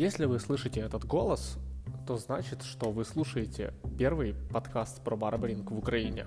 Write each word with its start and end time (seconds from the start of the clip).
Если 0.00 0.24
вы 0.24 0.40
слышите 0.40 0.80
этот 0.80 1.04
голос, 1.04 1.58
то 2.06 2.16
значит, 2.16 2.62
что 2.62 2.90
вы 2.90 3.04
слушаете 3.04 3.74
первый 3.98 4.34
подкаст 4.50 5.04
про 5.04 5.14
барбаринг 5.14 5.70
в 5.70 5.76
Украине. 5.76 6.26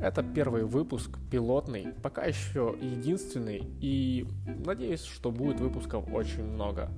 Это 0.00 0.22
первый 0.22 0.62
выпуск, 0.62 1.18
пилотный, 1.32 1.88
пока 2.00 2.22
еще 2.22 2.76
единственный, 2.80 3.60
и 3.80 4.28
надеюсь, 4.64 5.02
что 5.02 5.32
будет 5.32 5.58
выпусков 5.58 6.04
очень 6.14 6.44
много. 6.44 6.90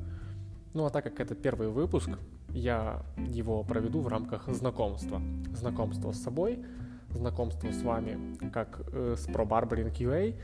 Ну 0.74 0.84
а 0.84 0.90
так 0.90 1.04
как 1.04 1.20
это 1.20 1.34
первый 1.34 1.68
выпуск, 1.68 2.11
я 2.50 3.02
его 3.27 3.64
проведу 3.64 4.02
в 4.02 4.09
рамках 4.09 4.48
знакомства. 4.48 5.23
Знакомство 5.54 6.12
с 6.12 6.23
собой, 6.23 6.66
знакомство 7.09 7.73
с 7.73 7.80
вами, 7.80 8.36
как 8.50 8.82
э, 8.93 9.14
с 9.16 9.25
про 9.25 9.45
Barbering 9.45 9.91
UA, 9.91 10.38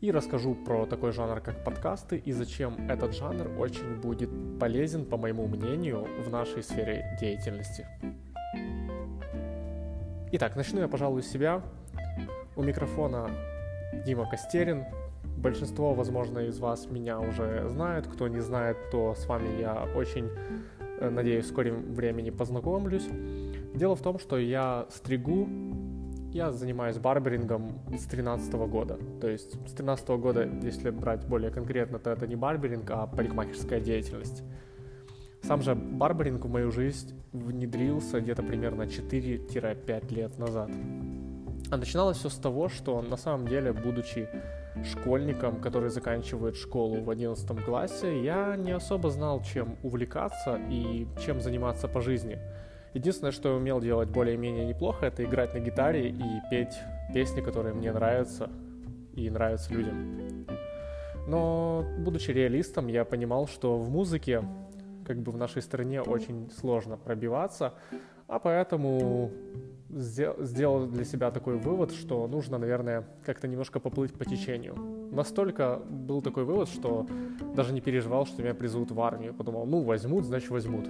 и 0.00 0.12
расскажу 0.12 0.54
про 0.54 0.86
такой 0.86 1.12
жанр, 1.12 1.40
как 1.40 1.64
подкасты, 1.64 2.16
и 2.16 2.32
зачем 2.32 2.88
этот 2.88 3.14
жанр 3.14 3.58
очень 3.58 4.00
будет 4.00 4.30
полезен, 4.60 5.04
по 5.04 5.16
моему 5.16 5.46
мнению, 5.48 6.06
в 6.24 6.30
нашей 6.30 6.62
сфере 6.62 7.16
деятельности. 7.20 7.86
Итак, 10.30 10.56
начну 10.56 10.80
я, 10.80 10.88
пожалуй, 10.88 11.22
с 11.22 11.30
себя. 11.30 11.62
У 12.54 12.62
микрофона 12.62 13.30
Дима 14.04 14.28
Костерин. 14.28 14.84
Большинство, 15.36 15.94
возможно, 15.94 16.40
из 16.40 16.58
вас 16.58 16.86
меня 16.90 17.18
уже 17.18 17.68
знает. 17.68 18.06
Кто 18.06 18.28
не 18.28 18.40
знает, 18.40 18.76
то 18.90 19.14
с 19.14 19.26
вами 19.26 19.60
я 19.60 19.88
очень, 19.96 20.28
э, 21.00 21.10
надеюсь, 21.10 21.46
в 21.46 21.48
скором 21.48 21.94
времени 21.94 22.30
познакомлюсь. 22.30 23.06
Дело 23.74 23.96
в 23.96 24.02
том, 24.02 24.18
что 24.18 24.36
я 24.38 24.86
стригу 24.90 25.48
я 26.38 26.52
занимаюсь 26.52 26.98
барберингом 26.98 27.80
с 27.88 28.06
2013 28.06 28.52
года. 28.54 28.96
То 29.20 29.28
есть 29.28 29.50
с 29.50 29.74
2013 29.74 30.08
года, 30.10 30.48
если 30.62 30.90
брать 30.90 31.26
более 31.26 31.50
конкретно, 31.50 31.98
то 31.98 32.10
это 32.10 32.28
не 32.28 32.36
барберинг, 32.36 32.88
а 32.90 33.06
парикмахерская 33.06 33.80
деятельность. 33.80 34.44
Сам 35.42 35.62
же 35.62 35.74
барберинг 35.74 36.44
в 36.44 36.48
мою 36.48 36.70
жизнь 36.70 37.20
внедрился 37.32 38.20
где-то 38.20 38.42
примерно 38.42 38.82
4-5 38.82 40.14
лет 40.14 40.38
назад. 40.38 40.70
А 41.70 41.76
начиналось 41.76 42.18
все 42.18 42.28
с 42.28 42.36
того, 42.36 42.68
что 42.68 43.02
на 43.02 43.16
самом 43.16 43.48
деле, 43.48 43.72
будучи 43.72 44.28
школьником, 44.84 45.60
который 45.60 45.90
заканчивает 45.90 46.54
школу 46.54 47.00
в 47.02 47.10
11 47.10 47.64
классе, 47.64 48.22
я 48.22 48.56
не 48.56 48.70
особо 48.70 49.10
знал, 49.10 49.42
чем 49.42 49.76
увлекаться 49.82 50.60
и 50.70 51.08
чем 51.24 51.40
заниматься 51.40 51.88
по 51.88 52.00
жизни– 52.00 52.38
Единственное, 52.94 53.32
что 53.32 53.50
я 53.50 53.54
умел 53.54 53.80
делать 53.80 54.08
более-менее 54.08 54.66
неплохо, 54.66 55.06
это 55.06 55.24
играть 55.24 55.54
на 55.54 55.60
гитаре 55.60 56.08
и 56.08 56.24
петь 56.50 56.74
песни, 57.12 57.40
которые 57.40 57.74
мне 57.74 57.92
нравятся 57.92 58.50
и 59.14 59.30
нравятся 59.30 59.72
людям. 59.72 60.46
Но, 61.26 61.84
будучи 61.98 62.30
реалистом, 62.30 62.86
я 62.86 63.04
понимал, 63.04 63.46
что 63.46 63.76
в 63.78 63.90
музыке, 63.90 64.42
как 65.06 65.18
бы 65.18 65.30
в 65.30 65.36
нашей 65.36 65.60
стране, 65.60 66.00
очень 66.00 66.50
сложно 66.50 66.96
пробиваться, 66.96 67.74
а 68.26 68.38
поэтому 68.38 69.30
сделал 69.90 70.86
для 70.86 71.04
себя 71.04 71.30
такой 71.30 71.56
вывод, 71.56 71.92
что 71.92 72.26
нужно, 72.26 72.58
наверное, 72.58 73.06
как-то 73.24 73.48
немножко 73.48 73.80
поплыть 73.80 74.12
по 74.12 74.24
течению. 74.24 74.74
Настолько 75.10 75.80
был 75.88 76.20
такой 76.22 76.44
вывод, 76.44 76.68
что 76.68 77.06
даже 77.54 77.72
не 77.72 77.80
переживал, 77.80 78.26
что 78.26 78.42
меня 78.42 78.54
призовут 78.54 78.90
в 78.90 79.00
армию. 79.00 79.34
Подумал, 79.34 79.66
ну, 79.66 79.82
возьмут, 79.82 80.24
значит, 80.24 80.50
возьмут. 80.50 80.86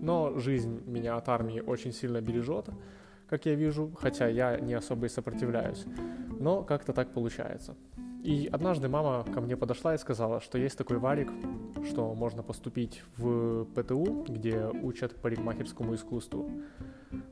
Но 0.00 0.38
жизнь 0.38 0.82
меня 0.86 1.16
от 1.16 1.28
армии 1.28 1.60
очень 1.60 1.92
сильно 1.92 2.20
бережет, 2.20 2.68
как 3.28 3.46
я 3.46 3.54
вижу, 3.54 3.92
хотя 3.98 4.26
я 4.26 4.58
не 4.58 4.74
особо 4.74 5.06
и 5.06 5.08
сопротивляюсь. 5.08 5.84
Но 6.38 6.62
как-то 6.62 6.92
так 6.92 7.12
получается. 7.12 7.76
И 8.22 8.48
однажды 8.52 8.88
мама 8.88 9.24
ко 9.32 9.40
мне 9.40 9.56
подошла 9.56 9.94
и 9.94 9.98
сказала, 9.98 10.40
что 10.40 10.58
есть 10.58 10.76
такой 10.76 10.98
варик, 10.98 11.30
что 11.88 12.14
можно 12.14 12.42
поступить 12.42 13.02
в 13.16 13.64
ПТУ, 13.74 14.26
где 14.28 14.66
учат 14.82 15.14
парикмахерскому 15.16 15.94
искусству 15.94 16.50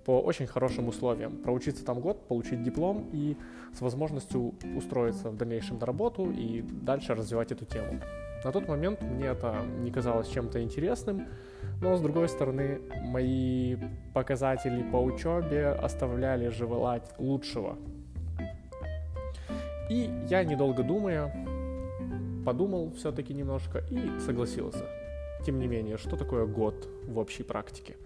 по 0.06 0.20
очень 0.20 0.46
хорошим 0.46 0.88
условиям. 0.88 1.36
Проучиться 1.38 1.84
там 1.84 2.00
год, 2.00 2.26
получить 2.26 2.62
диплом 2.62 3.10
и 3.12 3.36
с 3.74 3.82
возможностью 3.82 4.54
устроиться 4.76 5.30
в 5.30 5.36
дальнейшем 5.36 5.78
на 5.78 5.84
работу 5.84 6.30
и 6.30 6.62
дальше 6.62 7.14
развивать 7.14 7.52
эту 7.52 7.66
тему. 7.66 8.00
На 8.42 8.52
тот 8.52 8.66
момент 8.66 9.02
мне 9.02 9.26
это 9.26 9.64
не 9.80 9.90
казалось 9.90 10.28
чем-то 10.28 10.62
интересным, 10.62 11.26
но 11.80 11.96
с 11.96 12.00
другой 12.00 12.28
стороны, 12.28 12.80
мои 13.02 13.76
показатели 14.14 14.82
по 14.90 14.96
учебе 14.96 15.68
оставляли 15.68 16.48
желать 16.48 17.12
лучшего. 17.18 17.76
И 19.88 20.10
я, 20.28 20.44
недолго 20.44 20.82
думая, 20.82 21.32
подумал 22.44 22.92
все-таки 22.92 23.32
немножко 23.32 23.82
и 23.90 24.18
согласился. 24.20 24.84
Тем 25.44 25.58
не 25.58 25.68
менее, 25.68 25.96
что 25.96 26.16
такое 26.16 26.46
год 26.46 26.88
в 27.06 27.18
общей 27.18 27.42
практике? 27.42 27.96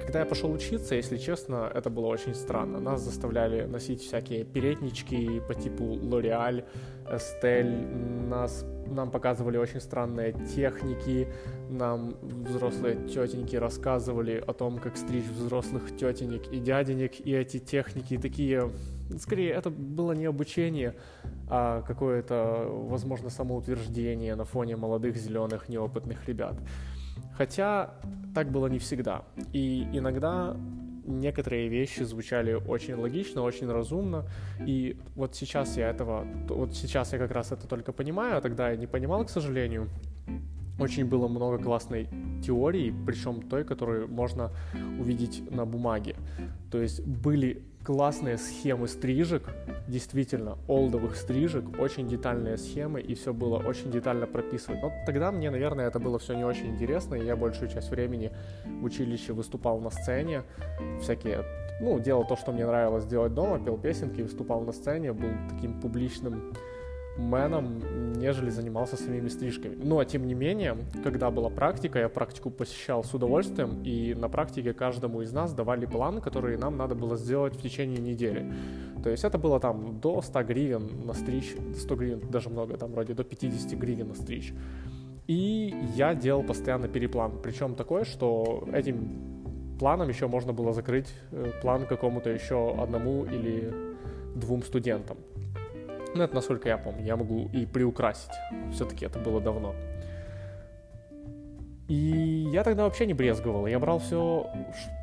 Когда 0.00 0.20
я 0.20 0.24
пошел 0.24 0.50
учиться, 0.50 0.94
если 0.94 1.18
честно, 1.18 1.70
это 1.74 1.90
было 1.90 2.06
очень 2.06 2.34
странно. 2.34 2.80
Нас 2.80 3.02
заставляли 3.02 3.64
носить 3.64 4.00
всякие 4.00 4.44
переднички 4.44 5.42
по 5.46 5.54
типу 5.54 5.84
L'Oreal, 5.84 6.64
Estelle, 7.04 8.28
нас 8.28 8.64
нам 8.90 9.10
показывали 9.10 9.56
очень 9.56 9.80
странные 9.80 10.32
техники, 10.32 11.28
нам 11.70 12.14
взрослые 12.22 12.96
тетеньки 13.08 13.56
рассказывали 13.56 14.42
о 14.46 14.52
том, 14.52 14.78
как 14.78 14.96
стричь 14.96 15.26
взрослых 15.26 15.96
тетенек 15.96 16.52
и 16.52 16.58
дяденек, 16.58 17.20
и 17.20 17.32
эти 17.32 17.58
техники 17.58 18.18
такие... 18.18 18.70
Скорее, 19.18 19.52
это 19.52 19.70
было 19.70 20.12
не 20.12 20.26
обучение, 20.26 20.94
а 21.48 21.80
какое-то, 21.82 22.66
возможно, 22.68 23.30
самоутверждение 23.30 24.34
на 24.34 24.44
фоне 24.44 24.76
молодых, 24.76 25.16
зеленых, 25.16 25.70
неопытных 25.70 26.28
ребят. 26.28 26.60
Хотя 27.36 27.94
так 28.34 28.50
было 28.50 28.66
не 28.66 28.78
всегда. 28.78 29.22
И 29.54 29.86
иногда 29.94 30.56
некоторые 31.08 31.68
вещи 31.68 32.02
звучали 32.02 32.52
очень 32.54 32.94
логично, 32.94 33.42
очень 33.42 33.70
разумно, 33.70 34.26
и 34.66 34.96
вот 35.16 35.34
сейчас 35.34 35.76
я 35.76 35.90
этого, 35.90 36.26
вот 36.48 36.74
сейчас 36.76 37.12
я 37.12 37.18
как 37.18 37.32
раз 37.32 37.52
это 37.52 37.66
только 37.66 37.92
понимаю, 37.92 38.38
а 38.38 38.40
тогда 38.40 38.70
я 38.70 38.76
не 38.76 38.86
понимал, 38.86 39.24
к 39.24 39.30
сожалению. 39.30 39.88
Очень 40.78 41.06
было 41.06 41.26
много 41.26 41.58
классной 41.58 42.08
теории, 42.44 42.94
причем 43.04 43.42
той, 43.42 43.64
которую 43.64 44.06
можно 44.06 44.52
увидеть 45.00 45.50
на 45.50 45.66
бумаге. 45.66 46.14
То 46.70 46.80
есть 46.80 47.04
были 47.04 47.64
классные 47.88 48.36
схемы 48.36 48.86
стрижек, 48.86 49.48
действительно, 49.86 50.58
олдовых 50.68 51.16
стрижек, 51.16 51.64
очень 51.80 52.06
детальные 52.06 52.58
схемы, 52.58 53.00
и 53.00 53.14
все 53.14 53.32
было 53.32 53.56
очень 53.56 53.90
детально 53.90 54.26
прописано. 54.26 54.78
Но 54.82 54.92
тогда 55.06 55.32
мне, 55.32 55.50
наверное, 55.50 55.86
это 55.86 55.98
было 55.98 56.18
все 56.18 56.34
не 56.34 56.44
очень 56.44 56.66
интересно, 56.66 57.14
и 57.14 57.24
я 57.24 57.34
большую 57.34 57.70
часть 57.70 57.88
времени 57.88 58.30
в 58.66 58.84
училище 58.84 59.32
выступал 59.32 59.80
на 59.80 59.88
сцене, 59.88 60.42
всякие, 61.00 61.42
ну, 61.80 61.98
делал 61.98 62.26
то, 62.26 62.36
что 62.36 62.52
мне 62.52 62.66
нравилось 62.66 63.06
делать 63.06 63.32
дома, 63.32 63.58
пел 63.58 63.78
песенки, 63.78 64.20
выступал 64.20 64.60
на 64.60 64.72
сцене, 64.72 65.14
был 65.14 65.30
таким 65.48 65.80
публичным 65.80 66.52
мэном, 67.18 68.12
нежели 68.18 68.50
занимался 68.50 68.96
самими 68.96 69.28
стрижками. 69.28 69.74
Но, 69.74 70.02
тем 70.04 70.26
не 70.26 70.34
менее, 70.34 70.76
когда 71.02 71.30
была 71.30 71.50
практика, 71.50 71.98
я 71.98 72.08
практику 72.08 72.50
посещал 72.50 73.04
с 73.04 73.14
удовольствием, 73.14 73.82
и 73.82 74.14
на 74.14 74.28
практике 74.28 74.72
каждому 74.72 75.22
из 75.22 75.32
нас 75.32 75.52
давали 75.52 75.86
план, 75.86 76.20
который 76.20 76.56
нам 76.56 76.76
надо 76.76 76.94
было 76.94 77.16
сделать 77.16 77.54
в 77.54 77.62
течение 77.62 77.98
недели. 77.98 78.52
То 79.02 79.10
есть 79.10 79.24
это 79.24 79.38
было 79.38 79.60
там 79.60 80.00
до 80.00 80.22
100 80.22 80.42
гривен 80.44 81.06
на 81.06 81.14
стричь, 81.14 81.54
100 81.76 81.96
гривен 81.96 82.20
даже 82.30 82.48
много, 82.48 82.76
там 82.76 82.92
вроде 82.92 83.14
до 83.14 83.24
50 83.24 83.78
гривен 83.78 84.08
на 84.08 84.14
стричь. 84.14 84.52
И 85.26 85.74
я 85.94 86.14
делал 86.14 86.42
постоянно 86.42 86.88
переплан, 86.88 87.32
причем 87.42 87.74
такой, 87.74 88.04
что 88.04 88.66
этим 88.72 89.28
планом 89.78 90.08
еще 90.08 90.26
можно 90.26 90.52
было 90.52 90.72
закрыть 90.72 91.08
э, 91.30 91.52
план 91.62 91.86
какому-то 91.86 92.30
еще 92.30 92.74
одному 92.78 93.24
или 93.24 93.72
двум 94.34 94.62
студентам. 94.62 95.18
Ну, 96.18 96.24
это 96.24 96.34
насколько 96.34 96.68
я 96.68 96.78
помню. 96.78 97.04
Я 97.04 97.16
могу 97.16 97.48
и 97.52 97.64
приукрасить. 97.64 98.32
Все-таки 98.72 99.06
это 99.06 99.20
было 99.20 99.40
давно. 99.40 99.72
И 101.86 102.48
я 102.52 102.64
тогда 102.64 102.82
вообще 102.82 103.06
не 103.06 103.14
брезговал. 103.14 103.68
Я 103.68 103.78
брал 103.78 104.00
все 104.00 104.50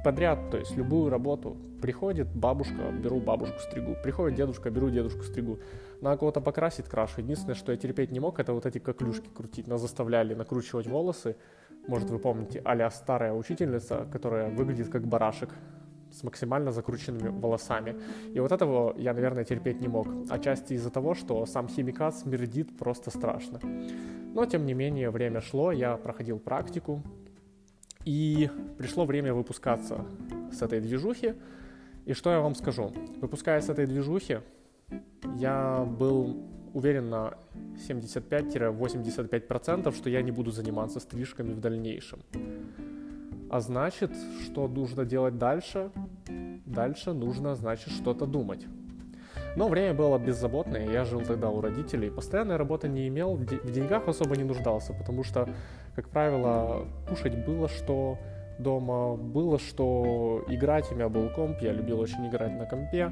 подряд, 0.03 0.51
то 0.51 0.57
есть 0.57 0.75
любую 0.75 1.09
работу. 1.09 1.55
Приходит 1.81 2.27
бабушка, 2.27 2.91
беру 2.91 3.21
бабушку 3.21 3.57
стригу. 3.59 3.95
Приходит 4.03 4.37
дедушка, 4.37 4.69
беру 4.69 4.89
дедушку 4.89 5.23
стригу. 5.23 5.59
На 6.01 6.17
кого-то 6.17 6.41
покрасить, 6.41 6.87
крашу. 6.87 7.21
Единственное, 7.21 7.55
что 7.55 7.71
я 7.71 7.77
терпеть 7.77 8.11
не 8.11 8.19
мог, 8.19 8.37
это 8.41 8.51
вот 8.51 8.65
эти 8.65 8.79
коклюшки 8.79 9.29
крутить. 9.33 9.67
Нас 9.67 9.79
заставляли 9.79 10.33
накручивать 10.33 10.85
волосы. 10.85 11.37
Может, 11.87 12.09
вы 12.09 12.19
помните, 12.19 12.61
а 12.65 12.89
старая 12.89 13.31
учительница, 13.31 14.05
которая 14.11 14.49
выглядит 14.49 14.89
как 14.89 15.07
барашек 15.07 15.49
с 16.15 16.23
максимально 16.23 16.71
закрученными 16.71 17.29
волосами. 17.29 17.95
И 18.33 18.39
вот 18.39 18.51
этого 18.51 18.95
я, 18.97 19.13
наверное, 19.13 19.43
терпеть 19.43 19.81
не 19.81 19.87
мог. 19.87 20.07
Отчасти 20.29 20.73
из-за 20.73 20.89
того, 20.89 21.13
что 21.13 21.45
сам 21.45 21.67
химикат 21.67 22.15
смердит 22.15 22.77
просто 22.77 23.11
страшно. 23.11 23.59
Но, 24.33 24.45
тем 24.45 24.65
не 24.65 24.73
менее, 24.73 25.09
время 25.09 25.41
шло, 25.41 25.71
я 25.71 25.97
проходил 25.97 26.39
практику, 26.39 27.03
и 28.05 28.49
пришло 28.77 29.05
время 29.05 29.33
выпускаться 29.33 30.05
с 30.51 30.61
этой 30.61 30.79
движухи. 30.79 31.33
И 32.05 32.13
что 32.13 32.31
я 32.31 32.39
вам 32.39 32.55
скажу? 32.55 32.93
Выпускаясь 33.19 33.65
с 33.65 33.69
этой 33.69 33.87
движухи, 33.87 34.39
я 35.37 35.83
был 35.83 36.37
уверен 36.73 37.09
на 37.09 37.33
75-85%, 37.89 39.95
что 39.95 40.09
я 40.09 40.21
не 40.21 40.31
буду 40.31 40.51
заниматься 40.51 40.99
стрижками 40.99 41.53
в 41.53 41.59
дальнейшем. 41.59 42.19
А 43.49 43.59
значит, 43.59 44.11
что 44.43 44.67
нужно 44.67 45.05
делать 45.05 45.37
дальше? 45.37 45.91
Дальше 46.65 47.13
нужно, 47.13 47.55
значит, 47.55 47.93
что-то 47.93 48.25
думать. 48.25 48.65
Но 49.55 49.69
время 49.69 49.93
было 49.93 50.17
беззаботное, 50.17 50.89
я 50.89 51.05
жил 51.05 51.21
тогда 51.21 51.49
у 51.49 51.61
родителей, 51.61 52.09
постоянной 52.09 52.57
работы 52.57 52.89
не 52.89 53.07
имел, 53.07 53.35
в 53.35 53.71
деньгах 53.71 54.07
особо 54.07 54.35
не 54.35 54.43
нуждался, 54.43 54.93
потому 54.93 55.23
что, 55.23 55.47
как 55.95 56.09
правило, 56.09 56.85
кушать 57.07 57.45
было 57.45 57.69
что 57.69 58.17
дома, 58.59 59.15
было 59.15 59.57
что 59.57 60.43
играть, 60.49 60.91
у 60.91 60.95
меня 60.95 61.07
был 61.07 61.29
комп, 61.29 61.61
я 61.61 61.71
любил 61.71 61.99
очень 61.99 62.27
играть 62.27 62.57
на 62.57 62.65
компе, 62.65 63.11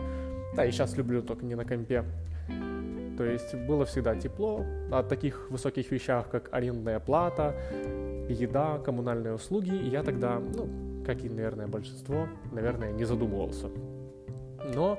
да, 0.55 0.65
и 0.65 0.71
сейчас 0.71 0.97
люблю, 0.97 1.21
только 1.21 1.45
не 1.45 1.55
на 1.55 1.65
компе. 1.65 2.03
То 3.17 3.23
есть 3.23 3.53
было 3.55 3.85
всегда 3.85 4.15
тепло 4.15 4.65
о 4.91 5.03
таких 5.03 5.49
высоких 5.49 5.91
вещах, 5.91 6.29
как 6.29 6.49
арендная 6.51 6.99
плата, 6.99 7.55
еда, 8.29 8.77
коммунальные 8.79 9.33
услуги, 9.33 9.75
и 9.75 9.89
я 9.89 10.03
тогда, 10.03 10.39
ну, 10.39 10.67
как 11.05 11.23
и, 11.23 11.29
наверное, 11.29 11.67
большинство, 11.67 12.27
наверное, 12.51 12.91
не 12.91 13.05
задумывался. 13.05 13.69
Но 14.75 14.97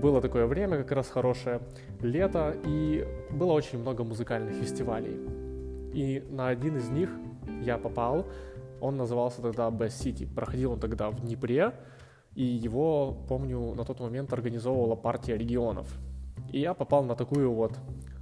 было 0.00 0.20
такое 0.20 0.46
время, 0.46 0.78
как 0.78 0.92
раз 0.92 1.08
хорошее 1.08 1.60
лето, 2.00 2.56
и 2.64 3.06
было 3.30 3.52
очень 3.52 3.78
много 3.78 4.04
музыкальных 4.04 4.54
фестивалей. 4.54 5.16
И 5.92 6.24
на 6.30 6.48
один 6.48 6.76
из 6.76 6.90
них 6.90 7.10
я 7.62 7.78
попал, 7.78 8.26
он 8.80 8.96
назывался 8.96 9.42
тогда 9.42 9.68
Best 9.68 10.04
City. 10.04 10.32
Проходил 10.32 10.72
он 10.72 10.80
тогда 10.80 11.10
в 11.10 11.20
Днепре, 11.20 11.72
и 12.34 12.44
его, 12.44 13.16
помню, 13.28 13.74
на 13.74 13.84
тот 13.84 14.00
момент 14.00 14.32
организовывала 14.32 14.96
партия 14.96 15.38
регионов. 15.38 15.86
И 16.52 16.60
я 16.60 16.74
попал 16.74 17.04
на 17.04 17.14
такую 17.14 17.52
вот 17.52 17.72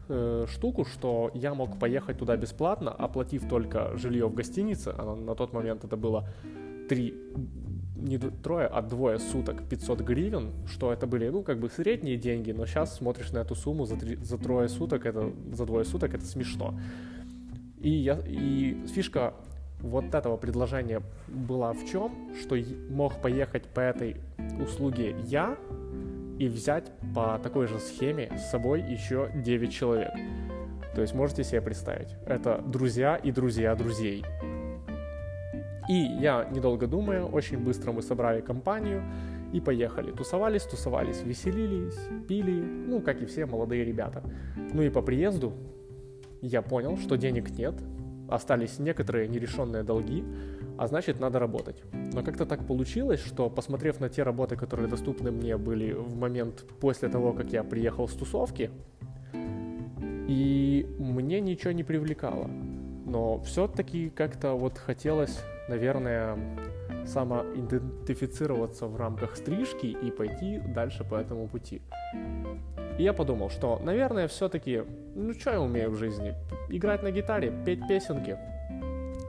э, 0.08 0.46
штуку, 0.48 0.84
что 0.84 1.30
я 1.34 1.54
мог 1.54 1.78
поехать 1.78 2.18
туда 2.18 2.36
бесплатно, 2.36 2.90
оплатив 2.90 3.48
только 3.48 3.96
жилье 3.96 4.26
в 4.26 4.34
гостинице. 4.34 4.94
А 4.96 5.14
на, 5.14 5.34
тот 5.34 5.52
момент 5.52 5.84
это 5.84 5.96
было 5.96 6.28
три 6.88 7.14
не 8.02 8.18
трое, 8.18 8.66
а 8.66 8.82
двое 8.82 9.18
суток 9.18 9.62
500 9.68 10.00
гривен, 10.00 10.50
что 10.66 10.92
это 10.92 11.06
были, 11.06 11.28
ну, 11.28 11.42
как 11.42 11.60
бы 11.60 11.68
средние 11.68 12.16
деньги, 12.16 12.50
но 12.50 12.66
сейчас 12.66 12.96
смотришь 12.96 13.30
на 13.30 13.38
эту 13.38 13.54
сумму 13.54 13.86
за, 13.86 13.96
три, 13.96 14.16
за 14.16 14.38
трое 14.38 14.68
суток, 14.68 15.06
это, 15.06 15.32
за 15.52 15.66
двое 15.66 15.84
суток, 15.84 16.14
это 16.14 16.24
смешно. 16.24 16.74
И, 17.80 17.90
я, 17.90 18.18
и 18.26 18.86
фишка 18.92 19.34
вот 19.80 20.14
этого 20.14 20.36
предложения 20.36 21.02
была 21.28 21.72
в 21.72 21.84
чем, 21.86 22.12
что 22.40 22.56
мог 22.90 23.20
поехать 23.20 23.64
по 23.64 23.80
этой 23.80 24.16
услуге 24.60 25.16
я 25.24 25.56
и 26.38 26.48
взять 26.48 26.90
по 27.14 27.38
такой 27.42 27.66
же 27.66 27.78
схеме 27.78 28.30
с 28.36 28.50
собой 28.50 28.82
еще 28.82 29.30
9 29.34 29.72
человек. 29.72 30.12
То 30.94 31.00
есть 31.00 31.14
можете 31.14 31.44
себе 31.44 31.62
представить, 31.62 32.16
это 32.26 32.62
друзья 32.66 33.16
и 33.16 33.32
друзья 33.32 33.74
друзей. 33.74 34.24
И 35.88 35.94
я, 35.94 36.48
недолго 36.50 36.86
думая, 36.86 37.24
очень 37.24 37.58
быстро 37.58 37.92
мы 37.92 38.02
собрали 38.02 38.40
компанию 38.40 39.02
и 39.52 39.60
поехали. 39.60 40.12
Тусовались, 40.12 40.62
тусовались, 40.62 41.22
веселились, 41.22 41.98
пили, 42.28 42.60
ну, 42.60 43.00
как 43.00 43.20
и 43.22 43.26
все 43.26 43.46
молодые 43.46 43.84
ребята. 43.84 44.22
Ну 44.72 44.82
и 44.82 44.90
по 44.90 45.02
приезду 45.02 45.52
я 46.40 46.62
понял, 46.62 46.96
что 46.98 47.16
денег 47.16 47.50
нет, 47.50 47.74
остались 48.28 48.78
некоторые 48.78 49.28
нерешенные 49.28 49.82
долги, 49.82 50.24
а 50.78 50.86
значит 50.86 51.20
надо 51.20 51.38
работать. 51.38 51.82
Но 52.12 52.22
как-то 52.22 52.46
так 52.46 52.66
получилось, 52.66 53.20
что 53.20 53.50
посмотрев 53.50 54.00
на 54.00 54.08
те 54.08 54.22
работы, 54.22 54.56
которые 54.56 54.88
доступны 54.88 55.30
мне 55.30 55.56
были 55.56 55.92
в 55.92 56.16
момент 56.16 56.64
после 56.80 57.08
того, 57.08 57.32
как 57.32 57.52
я 57.52 57.62
приехал 57.64 58.08
с 58.08 58.12
тусовки, 58.12 58.70
и 60.28 60.86
мне 60.98 61.40
ничего 61.40 61.72
не 61.72 61.84
привлекало. 61.84 62.48
Но 63.06 63.40
все-таки 63.42 64.10
как-то 64.10 64.54
вот 64.54 64.78
хотелось, 64.78 65.40
наверное, 65.68 66.38
самоидентифицироваться 67.06 68.86
в 68.86 68.96
рамках 68.96 69.36
стрижки 69.36 69.86
и 69.86 70.10
пойти 70.10 70.58
дальше 70.58 71.04
по 71.04 71.16
этому 71.16 71.48
пути. 71.48 71.82
И 72.98 73.02
я 73.02 73.12
подумал, 73.12 73.50
что, 73.50 73.80
наверное, 73.82 74.28
все-таки, 74.28 74.82
ну 75.14 75.32
что 75.32 75.50
я 75.50 75.60
умею 75.60 75.90
в 75.90 75.96
жизни? 75.96 76.34
Играть 76.68 77.02
на 77.02 77.10
гитаре, 77.10 77.52
петь 77.64 77.86
песенки. 77.88 78.38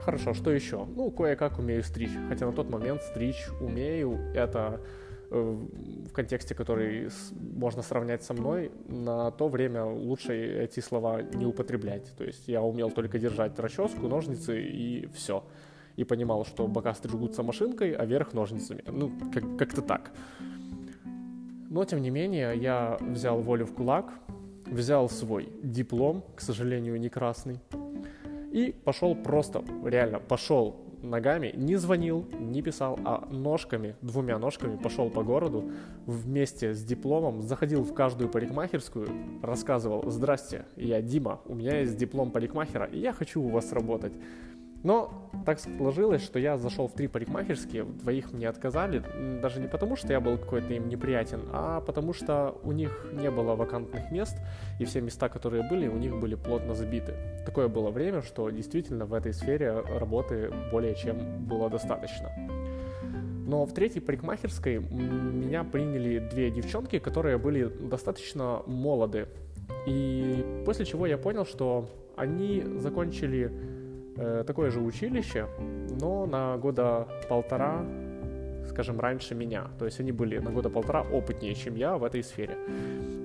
Хорошо, 0.04 0.34
что 0.34 0.50
еще? 0.50 0.84
Ну, 0.84 1.10
кое-как 1.10 1.58
умею 1.58 1.82
стричь. 1.82 2.10
Хотя 2.28 2.44
на 2.44 2.52
тот 2.52 2.68
момент 2.68 3.00
стричь 3.00 3.46
умею, 3.58 4.18
это 4.34 4.82
э, 5.30 5.40
в 5.40 6.12
контексте, 6.12 6.54
который 6.54 7.08
можно 7.40 7.80
сравнять 7.80 8.22
со 8.22 8.34
мной, 8.34 8.70
на 8.86 9.30
то 9.30 9.48
время 9.48 9.82
лучше 9.86 10.34
эти 10.34 10.80
слова 10.80 11.22
не 11.22 11.46
употреблять. 11.46 12.14
То 12.18 12.24
есть 12.24 12.48
я 12.48 12.60
умел 12.60 12.90
только 12.90 13.18
держать 13.18 13.58
расческу, 13.58 14.06
ножницы 14.06 14.62
и 14.62 15.08
все. 15.14 15.42
И 15.96 16.04
понимал, 16.04 16.44
что 16.44 16.66
бока 16.66 16.92
стрижутся 16.92 17.42
машинкой, 17.42 17.92
а 17.92 18.04
верх 18.04 18.34
ножницами. 18.34 18.84
Ну, 18.86 19.10
как- 19.32 19.56
как-то 19.56 19.80
так. 19.80 20.10
Но, 21.70 21.82
тем 21.86 22.02
не 22.02 22.10
менее, 22.10 22.54
я 22.56 22.98
взял 23.00 23.40
волю 23.40 23.64
в 23.64 23.72
кулак, 23.72 24.12
взял 24.66 25.08
свой 25.08 25.48
диплом, 25.62 26.24
к 26.36 26.42
сожалению, 26.42 27.00
не 27.00 27.08
красный, 27.08 27.58
и 28.54 28.70
пошел 28.70 29.16
просто, 29.16 29.64
реально, 29.84 30.20
пошел 30.20 30.76
ногами, 31.02 31.52
не 31.56 31.74
звонил, 31.74 32.24
не 32.38 32.62
писал, 32.62 32.98
а 33.04 33.26
ножками, 33.28 33.96
двумя 34.00 34.38
ножками 34.38 34.76
пошел 34.76 35.10
по 35.10 35.24
городу 35.24 35.72
вместе 36.06 36.72
с 36.72 36.84
дипломом, 36.84 37.42
заходил 37.42 37.82
в 37.82 37.92
каждую 37.92 38.30
парикмахерскую, 38.30 39.08
рассказывал, 39.42 40.08
здрасте, 40.08 40.66
я 40.76 41.02
Дима, 41.02 41.40
у 41.46 41.54
меня 41.56 41.80
есть 41.80 41.96
диплом 41.96 42.30
парикмахера, 42.30 42.86
и 42.86 43.00
я 43.00 43.12
хочу 43.12 43.42
у 43.42 43.48
вас 43.48 43.72
работать. 43.72 44.12
Но 44.84 45.30
так 45.46 45.58
сложилось, 45.58 46.22
что 46.22 46.38
я 46.38 46.58
зашел 46.58 46.88
в 46.88 46.92
три 46.92 47.08
парикмахерские, 47.08 47.84
двоих 47.84 48.32
мне 48.32 48.46
отказали, 48.46 49.02
даже 49.40 49.58
не 49.58 49.66
потому, 49.66 49.96
что 49.96 50.12
я 50.12 50.20
был 50.20 50.36
какой-то 50.36 50.74
им 50.74 50.88
неприятен, 50.88 51.40
а 51.52 51.80
потому 51.80 52.12
что 52.12 52.54
у 52.62 52.70
них 52.72 53.06
не 53.12 53.30
было 53.30 53.54
вакантных 53.56 54.12
мест, 54.12 54.36
и 54.78 54.84
все 54.84 55.00
места, 55.00 55.30
которые 55.30 55.66
были, 55.66 55.88
у 55.88 55.96
них 55.96 56.14
были 56.20 56.34
плотно 56.34 56.74
забиты. 56.74 57.14
Такое 57.46 57.68
было 57.68 57.90
время, 57.90 58.20
что 58.20 58.50
действительно 58.50 59.06
в 59.06 59.14
этой 59.14 59.32
сфере 59.32 59.80
работы 59.80 60.52
более 60.70 60.94
чем 60.94 61.46
было 61.46 61.70
достаточно. 61.70 62.30
Но 63.46 63.64
в 63.64 63.72
третьей 63.72 64.02
парикмахерской 64.02 64.78
меня 64.78 65.64
приняли 65.64 66.18
две 66.18 66.50
девчонки, 66.50 66.98
которые 66.98 67.38
были 67.38 67.64
достаточно 67.64 68.62
молоды. 68.66 69.28
И 69.86 70.62
после 70.66 70.84
чего 70.84 71.06
я 71.06 71.16
понял, 71.16 71.46
что 71.46 71.88
они 72.16 72.62
закончили 72.76 73.50
такое 74.16 74.70
же 74.70 74.80
училище, 74.80 75.46
но 76.00 76.26
на 76.26 76.56
года 76.56 77.08
полтора, 77.28 77.84
скажем, 78.68 79.00
раньше 79.00 79.34
меня. 79.34 79.68
То 79.78 79.84
есть 79.84 80.00
они 80.00 80.12
были 80.12 80.38
на 80.38 80.50
года 80.50 80.70
полтора 80.70 81.02
опытнее, 81.02 81.54
чем 81.54 81.74
я 81.74 81.96
в 81.96 82.04
этой 82.04 82.22
сфере. 82.22 82.56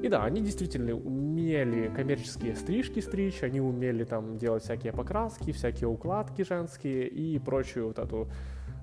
И 0.02 0.08
да, 0.08 0.24
они 0.24 0.42
действительно 0.42 0.94
умели 0.94 1.92
коммерческие 1.96 2.56
стрижки 2.56 3.02
стричь, 3.02 3.44
они 3.44 3.60
умели 3.60 4.04
там 4.04 4.38
делать 4.38 4.64
всякие 4.64 4.94
покраски, 4.94 5.52
всякие 5.52 5.88
укладки 5.88 6.44
женские 6.44 7.08
и 7.08 7.38
прочую 7.40 7.88
вот 7.88 8.00
эту 8.00 8.30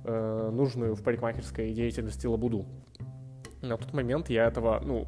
э, 0.04 0.50
нужную 0.52 0.94
в 0.94 1.02
парикмахерской 1.02 1.72
деятельности 1.72 2.26
лабуду. 2.26 2.66
На 3.62 3.76
тот 3.76 3.92
момент 3.94 4.28
я 4.30 4.46
этого, 4.46 4.80
ну, 4.84 5.06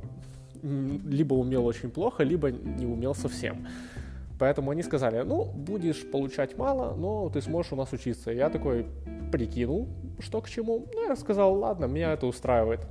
либо 0.62 1.34
умел 1.34 1.66
очень 1.66 1.90
плохо, 1.90 2.24
либо 2.24 2.50
не 2.50 2.86
умел 2.86 3.14
совсем. 3.14 3.66
Поэтому 4.38 4.70
они 4.70 4.82
сказали, 4.82 5.22
ну, 5.22 5.44
будешь 5.44 6.08
получать 6.10 6.56
мало, 6.56 6.94
но 6.94 7.28
ты 7.28 7.40
сможешь 7.40 7.72
у 7.72 7.76
нас 7.76 7.92
учиться. 7.92 8.30
Я 8.30 8.50
такой 8.50 8.86
прикинул, 9.32 9.88
что 10.20 10.40
к 10.40 10.48
чему. 10.48 10.86
Ну, 10.94 11.08
я 11.08 11.16
сказал, 11.16 11.54
ладно, 11.54 11.86
меня 11.86 12.12
это 12.12 12.26
устраивает. 12.26 12.86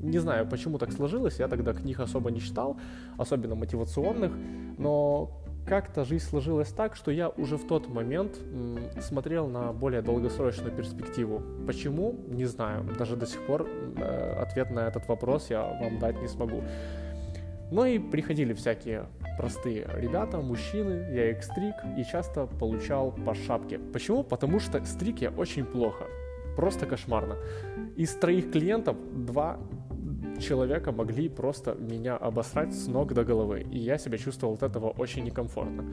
Не 0.00 0.18
знаю, 0.18 0.46
почему 0.48 0.78
так 0.78 0.92
сложилось, 0.92 1.38
я 1.38 1.48
тогда 1.48 1.74
книг 1.74 2.00
особо 2.00 2.30
не 2.30 2.40
читал, 2.40 2.78
особенно 3.18 3.54
мотивационных, 3.54 4.32
но 4.78 5.42
как-то 5.66 6.04
жизнь 6.04 6.24
сложилась 6.24 6.72
так, 6.72 6.96
что 6.96 7.10
я 7.10 7.28
уже 7.28 7.58
в 7.58 7.66
тот 7.66 7.88
момент 7.88 8.38
смотрел 9.00 9.46
на 9.46 9.72
более 9.72 10.00
долгосрочную 10.00 10.74
перспективу. 10.74 11.42
Почему? 11.66 12.16
Не 12.28 12.46
знаю. 12.46 12.84
Даже 12.98 13.16
до 13.16 13.26
сих 13.26 13.44
пор 13.46 13.68
э, 13.68 14.32
ответ 14.40 14.70
на 14.70 14.88
этот 14.88 15.06
вопрос 15.06 15.50
я 15.50 15.62
вам 15.62 15.98
дать 15.98 16.20
не 16.20 16.28
смогу. 16.28 16.62
Но 17.70 17.86
и 17.86 17.98
приходили 17.98 18.52
всякие 18.52 19.06
простые 19.38 19.88
ребята, 19.94 20.38
мужчины, 20.38 21.06
я 21.14 21.30
их 21.30 21.42
стриг 21.42 21.74
и 21.96 22.04
часто 22.04 22.46
получал 22.46 23.12
по 23.12 23.34
шапке. 23.34 23.78
Почему? 23.78 24.24
Потому 24.24 24.60
что 24.60 24.84
стриг 24.84 25.20
я 25.20 25.30
очень 25.30 25.64
плохо. 25.64 26.04
Просто 26.56 26.86
кошмарно. 26.86 27.36
Из 27.96 28.12
троих 28.14 28.50
клиентов 28.50 28.96
два 29.24 29.58
человека 30.40 30.92
могли 30.92 31.28
просто 31.28 31.74
меня 31.74 32.16
обосрать 32.16 32.74
с 32.74 32.86
ног 32.86 33.14
до 33.14 33.24
головы, 33.24 33.66
и 33.70 33.78
я 33.78 33.98
себя 33.98 34.18
чувствовал 34.18 34.54
от 34.54 34.62
этого 34.62 34.90
очень 34.90 35.24
некомфортно. 35.24 35.84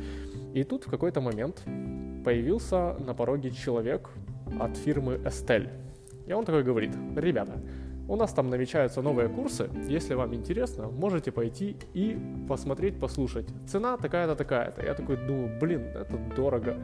И 0.53 0.63
тут 0.63 0.85
в 0.85 0.89
какой-то 0.89 1.21
момент 1.21 1.63
появился 2.25 2.95
на 2.99 3.13
пороге 3.13 3.51
человек 3.51 4.09
от 4.59 4.75
фирмы 4.77 5.15
Estelle. 5.25 5.69
И 6.25 6.33
он 6.33 6.45
такой 6.45 6.63
говорит, 6.63 6.91
ребята, 7.15 7.61
у 8.07 8.15
нас 8.15 8.33
там 8.33 8.49
намечаются 8.49 9.01
новые 9.01 9.29
курсы. 9.29 9.69
Если 9.87 10.13
вам 10.13 10.33
интересно, 10.33 10.87
можете 10.87 11.31
пойти 11.31 11.75
и 11.93 12.17
посмотреть, 12.47 12.99
послушать. 12.99 13.47
Цена 13.67 13.97
такая-то, 13.97 14.35
такая-то. 14.35 14.85
Я 14.85 14.93
такой 14.93 15.17
думаю, 15.17 15.59
блин, 15.59 15.81
это 15.81 16.17
дорого. 16.35 16.77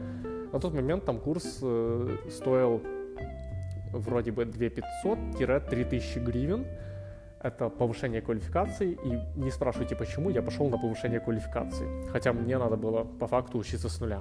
На 0.52 0.60
тот 0.60 0.74
момент 0.74 1.04
там 1.04 1.18
курс 1.18 1.58
э, 1.62 2.16
стоил 2.30 2.82
вроде 3.92 4.32
бы 4.32 4.44
2500-3000 4.44 6.24
гривен. 6.24 6.66
Это 7.40 7.68
повышение 7.68 8.20
квалификации. 8.20 8.98
И 9.04 9.40
не 9.40 9.50
спрашивайте, 9.50 9.96
почему 9.96 10.30
я 10.30 10.42
пошел 10.42 10.68
на 10.68 10.78
повышение 10.78 11.20
квалификации. 11.20 12.06
Хотя 12.08 12.32
мне 12.32 12.58
надо 12.58 12.76
было 12.76 13.04
по 13.04 13.26
факту 13.26 13.58
учиться 13.58 13.88
с 13.88 14.00
нуля. 14.00 14.20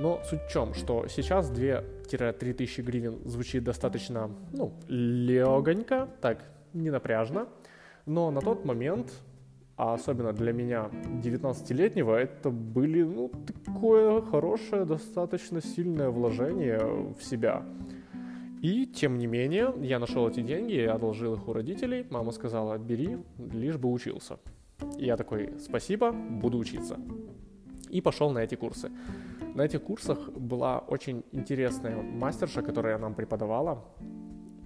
Но 0.00 0.20
суть 0.24 0.42
в 0.42 0.50
чем, 0.50 0.74
что 0.74 1.06
сейчас 1.08 1.50
2-3 1.50 2.52
тысячи 2.54 2.80
гривен 2.80 3.18
звучит 3.24 3.64
достаточно, 3.64 4.30
ну, 4.52 4.72
легонько, 4.88 6.08
так, 6.20 6.44
не 6.72 6.90
напряжно. 6.90 7.48
Но 8.06 8.30
на 8.30 8.40
тот 8.40 8.64
момент, 8.64 9.12
а 9.76 9.94
особенно 9.94 10.32
для 10.32 10.52
меня, 10.52 10.90
19-летнего, 11.22 12.16
это 12.16 12.50
были, 12.50 13.02
ну, 13.02 13.30
такое 13.64 14.20
хорошее, 14.22 14.84
достаточно 14.84 15.60
сильное 15.60 16.10
вложение 16.10 17.14
в 17.18 17.22
себя. 17.22 17.62
И, 18.62 18.86
тем 18.86 19.18
не 19.18 19.26
менее, 19.26 19.74
я 19.82 19.98
нашел 19.98 20.26
эти 20.26 20.40
деньги, 20.40 20.72
я 20.72 20.94
одолжил 20.94 21.34
их 21.34 21.48
у 21.48 21.52
родителей. 21.52 22.06
Мама 22.08 22.32
сказала, 22.32 22.78
бери, 22.78 23.18
лишь 23.52 23.76
бы 23.76 23.92
учился. 23.92 24.38
И 24.98 25.04
я 25.04 25.16
такой, 25.16 25.52
спасибо, 25.60 26.12
буду 26.12 26.56
учиться. 26.58 26.96
И 27.94 28.00
пошел 28.00 28.30
на 28.30 28.40
эти 28.40 28.56
курсы. 28.56 28.90
На 29.54 29.62
этих 29.62 29.82
курсах 29.82 30.18
была 30.30 30.78
очень 30.78 31.22
интересная 31.32 32.02
мастерша, 32.02 32.62
которая 32.62 32.98
нам 32.98 33.14
преподавала. 33.14 33.84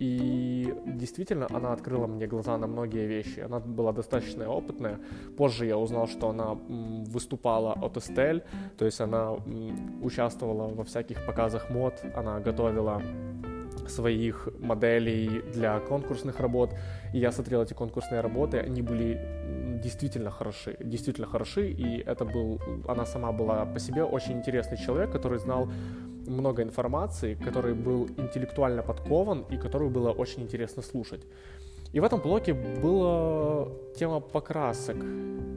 И 0.01 0.75
действительно, 0.87 1.47
она 1.51 1.73
открыла 1.73 2.07
мне 2.07 2.27
глаза 2.27 2.57
на 2.57 2.67
многие 2.67 3.07
вещи. 3.07 3.41
Она 3.41 3.59
была 3.59 3.93
достаточно 3.93 4.49
опытная. 4.49 4.99
Позже 5.37 5.67
я 5.67 5.77
узнал, 5.77 6.07
что 6.07 6.31
она 6.31 6.55
выступала 7.13 7.73
от 7.73 7.97
Estelle, 7.97 8.43
то 8.79 8.87
есть 8.87 9.01
она 9.01 9.33
участвовала 10.03 10.75
во 10.75 10.85
всяких 10.85 11.27
показах 11.27 11.71
мод, 11.71 11.95
она 12.17 12.41
готовила 12.41 13.03
своих 13.91 14.49
моделей 14.59 15.43
для 15.53 15.81
конкурсных 15.81 16.41
работ. 16.41 16.75
И 17.13 17.19
я 17.19 17.33
смотрел 17.33 17.63
эти 17.63 17.75
конкурсные 17.75 18.21
работы, 18.21 18.59
они 18.59 18.83
были 18.83 19.19
действительно 19.83 20.31
хороши, 20.31 20.77
действительно 20.81 21.27
хороши, 21.27 21.71
и 21.71 22.03
это 22.07 22.25
был, 22.25 22.61
она 22.87 23.07
сама 23.07 23.33
была 23.33 23.65
по 23.65 23.79
себе 23.79 24.05
очень 24.05 24.33
интересный 24.33 24.77
человек, 24.77 25.11
который 25.13 25.39
знал 25.39 25.69
много 26.27 26.63
информации, 26.63 27.35
который 27.35 27.75
был 27.75 28.09
интеллектуально 28.17 28.83
подкован 28.83 29.45
и 29.51 29.57
которую 29.57 29.91
было 29.91 30.11
очень 30.11 30.43
интересно 30.43 30.83
слушать. 30.83 31.25
И 31.93 32.01
в 32.01 32.05
этом 32.05 32.21
блоке 32.21 32.53
была 32.55 33.69
тема 33.97 34.21
покрасок, 34.21 34.97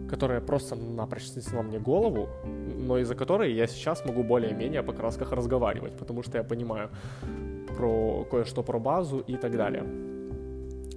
которая 0.09 0.41
просто 0.41 0.75
напрочь 0.75 1.25
снесла 1.25 1.61
мне 1.61 1.79
голову, 1.79 2.29
но 2.45 2.97
из-за 2.99 3.15
которой 3.15 3.53
я 3.53 3.67
сейчас 3.67 4.05
могу 4.05 4.23
более-менее 4.23 4.79
о 4.79 4.83
покрасках 4.83 5.31
разговаривать, 5.31 5.97
потому 5.97 6.23
что 6.23 6.37
я 6.37 6.43
понимаю 6.43 6.89
про 7.77 8.25
кое-что 8.29 8.63
про 8.63 8.79
базу 8.79 9.19
и 9.19 9.35
так 9.35 9.55
далее. 9.55 9.83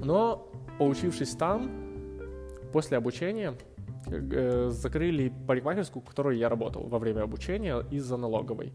Но, 0.05 0.49
поучившись 0.79 1.37
там, 1.37 1.71
после 2.73 2.99
обучения 2.99 3.55
э, 4.07 4.71
закрыли 4.71 5.33
парикмахерскую, 5.47 6.03
в 6.03 6.07
которой 6.07 6.39
я 6.39 6.49
работал 6.49 6.83
во 6.83 6.99
время 6.99 7.23
обучения 7.23 7.85
из-за 7.91 8.17
налоговой. 8.17 8.73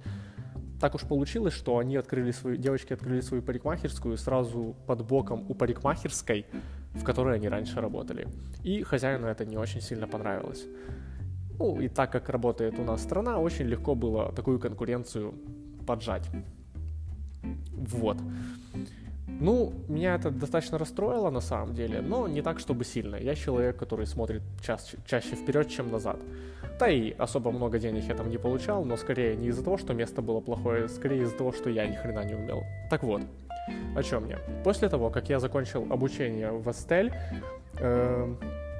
Так 0.80 0.96
уж 0.96 1.02
получилось, 1.02 1.54
что 1.54 1.78
они 1.78 1.98
открыли 1.98 2.32
свою, 2.32 2.56
девочки 2.56 2.94
открыли 2.94 3.22
свою 3.22 3.44
парикмахерскую 3.44 4.18
сразу 4.18 4.76
под 4.88 5.06
боком 5.06 5.46
у 5.50 5.54
парикмахерской, 5.54 6.46
в 6.94 7.04
которой 7.04 7.36
они 7.36 7.50
раньше 7.50 7.82
работали. 7.82 8.28
И 8.64 8.84
хозяину 8.84 9.28
это 9.28 9.46
не 9.46 9.58
очень 9.58 9.82
сильно 9.82 10.08
понравилось. 10.08 10.66
Ну, 11.58 11.82
и 11.82 11.90
так 11.90 12.12
как 12.12 12.30
работает 12.30 12.80
у 12.80 12.84
нас 12.84 13.04
страна, 13.04 13.40
очень 13.40 13.66
легко 13.66 13.94
было 13.94 14.32
такую 14.32 14.60
конкуренцию 14.60 15.34
поджать. 15.86 16.30
Вот. 17.74 18.18
Ну, 19.40 19.74
меня 19.88 20.16
это 20.16 20.32
достаточно 20.32 20.78
расстроило 20.78 21.30
на 21.30 21.40
самом 21.40 21.74
деле, 21.74 22.02
но 22.02 22.28
не 22.28 22.42
так, 22.42 22.60
чтобы 22.60 22.84
сильно. 22.84 23.16
Я 23.16 23.36
человек, 23.36 23.78
который 23.78 24.06
смотрит 24.06 24.42
чаще, 24.62 24.98
чаще 25.06 25.36
вперед, 25.36 25.70
чем 25.70 25.92
назад. 25.92 26.18
Да 26.80 26.90
и 26.90 27.12
особо 27.18 27.52
много 27.52 27.80
денег 27.80 28.04
я 28.04 28.16
там 28.16 28.30
не 28.30 28.38
получал, 28.38 28.84
но 28.86 28.98
скорее 28.98 29.36
не 29.36 29.48
из-за 29.48 29.64
того, 29.64 29.78
что 29.78 29.94
место 29.94 30.22
было 30.22 30.42
плохое, 30.42 30.90
скорее 30.90 31.24
из-за 31.24 31.36
того, 31.36 31.52
что 31.54 31.70
я 31.70 31.88
ни 31.88 31.96
хрена 31.96 32.26
не 32.26 32.36
умел. 32.36 32.64
Так 32.90 33.04
вот, 33.04 33.22
о 33.96 34.04
чем 34.04 34.28
я. 34.28 34.40
После 34.64 34.90
того, 34.90 35.10
как 35.10 35.30
я 35.30 35.40
закончил 35.40 35.88
обучение 35.90 36.52
в 36.52 36.70
Эстель, 36.70 37.14
э, 37.80 38.36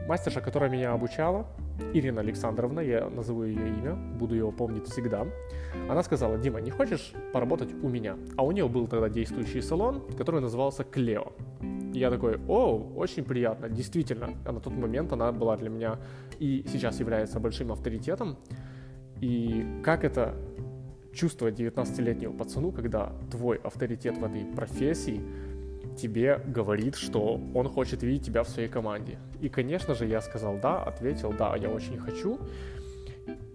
мастерша, 0.10 0.42
которая 0.42 0.72
меня 0.72 0.92
обучала, 0.92 1.46
Ирина 1.94 2.22
Александровна, 2.22 2.80
я 2.80 3.10
назову 3.10 3.44
ее 3.44 3.68
имя, 3.68 3.94
буду 3.94 4.34
его 4.34 4.52
помнить 4.52 4.88
всегда, 4.88 5.28
она 5.88 6.02
сказала, 6.02 6.38
Дима, 6.38 6.60
не 6.62 6.72
хочешь 6.72 7.14
поработать 7.32 7.70
у 7.84 7.90
меня? 7.90 8.18
А 8.36 8.44
у 8.44 8.52
нее 8.52 8.68
был 8.68 8.88
тогда 8.88 9.08
действующий 9.08 9.62
салон, 9.62 10.02
который 10.18 10.42
назывался 10.42 10.84
Клео. 10.84 11.32
Я 11.94 12.10
такой, 12.10 12.40
о, 12.48 12.92
очень 12.96 13.24
приятно, 13.24 13.70
действительно. 13.70 14.30
А 14.46 14.52
на 14.52 14.60
тот 14.60 14.74
момент 14.74 15.14
она 15.14 15.32
была 15.32 15.58
для 15.58 15.70
меня 15.70 16.00
и 16.40 16.66
сейчас 16.68 17.00
является 17.00 17.40
большим 17.40 17.72
авторитетом. 17.72 18.38
И 19.22 19.64
как 19.84 20.04
это 20.04 20.34
чувствовать 21.14 21.60
19-летнего 21.60 22.32
пацану, 22.32 22.72
когда 22.72 23.12
твой 23.32 23.58
авторитет 23.58 24.18
в 24.18 24.24
этой 24.24 24.44
профессии– 24.56 25.22
тебе 26.02 26.42
говорит, 26.46 26.96
что 26.96 27.40
он 27.54 27.68
хочет 27.70 28.04
видеть 28.04 28.26
тебя 28.26 28.44
в 28.44 28.50
своей 28.50 28.70
команде. 28.70 29.18
И, 29.42 29.50
конечно 29.50 29.96
же, 29.96 30.06
я 30.06 30.22
сказал 30.22 30.58
да, 30.62 30.84
ответил 30.84 31.34
да, 31.34 31.56
я 31.56 31.70
очень 31.70 31.98
хочу. 31.98 32.40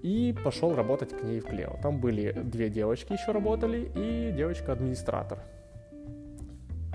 И 0.02 0.34
пошел 0.44 0.74
работать 0.74 1.10
к 1.10 1.22
ней 1.22 1.40
в 1.40 1.46
Клео. 1.46 1.78
Там 1.82 1.98
были 1.98 2.32
две 2.32 2.68
девочки 2.68 3.12
еще 3.12 3.32
работали 3.32 3.90
и 3.94 4.32
девочка-администратор. 4.36 5.38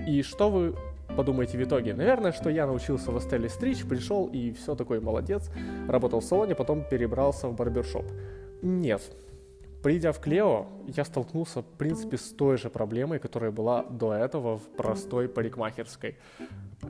И 0.06 0.22
что 0.22 0.50
вы 0.50 0.74
подумаете 1.16 1.58
в 1.58 1.62
итоге? 1.62 1.94
Наверное, 1.94 2.32
что 2.32 2.48
я 2.50 2.66
научился 2.66 3.10
в 3.10 3.18
Эстеле 3.18 3.48
стричь, 3.48 3.84
пришел 3.84 4.26
и 4.26 4.52
все 4.52 4.74
такой 4.74 5.00
молодец, 5.00 5.50
работал 5.88 6.20
в 6.20 6.24
салоне, 6.24 6.54
потом 6.54 6.84
перебрался 6.88 7.48
в 7.48 7.56
барбершоп. 7.56 8.06
Нет, 8.62 9.02
Придя 9.82 10.12
в 10.12 10.20
Клео, 10.20 10.66
я 10.96 11.04
столкнулся, 11.04 11.62
в 11.62 11.64
принципе, 11.78 12.16
с 12.16 12.32
той 12.32 12.58
же 12.58 12.68
проблемой, 12.68 13.18
которая 13.18 13.50
была 13.50 13.82
до 13.82 14.12
этого 14.12 14.58
в 14.58 14.68
простой 14.76 15.28
парикмахерской. 15.28 16.16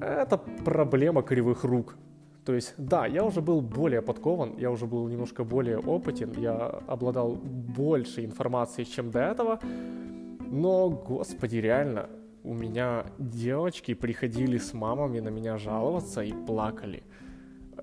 Это 0.01 0.39
проблема 0.65 1.23
кривых 1.23 1.65
рук. 1.65 1.97
То 2.45 2.55
есть, 2.55 2.75
да, 2.79 3.07
я 3.07 3.25
уже 3.25 3.41
был 3.41 3.61
более 3.61 4.03
подкован, 4.03 4.57
я 4.59 4.71
уже 4.71 4.87
был 4.87 5.07
немножко 5.09 5.45
более 5.45 5.79
опытен, 5.79 6.33
я 6.39 6.57
обладал 6.89 7.37
больше 7.37 8.25
информации, 8.25 8.85
чем 8.85 9.11
до 9.11 9.21
этого, 9.21 9.61
но, 10.51 10.89
господи, 10.89 11.59
реально, 11.59 12.09
у 12.43 12.55
меня 12.55 13.05
девочки 13.19 13.95
приходили 13.95 14.59
с 14.59 14.73
мамами 14.73 15.21
на 15.21 15.29
меня 15.29 15.59
жаловаться 15.59 16.23
и 16.23 16.33
плакали 16.33 17.03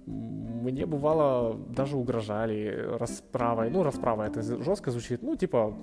мне 0.08 0.86
бывало 0.86 1.56
даже 1.70 1.98
угрожали 1.98 2.98
расправой. 3.00 3.70
Ну, 3.70 3.84
расправа 3.84 4.24
это 4.24 4.42
жестко 4.42 4.92
звучит. 4.92 5.22
Ну, 5.22 5.36
типа, 5.36 5.74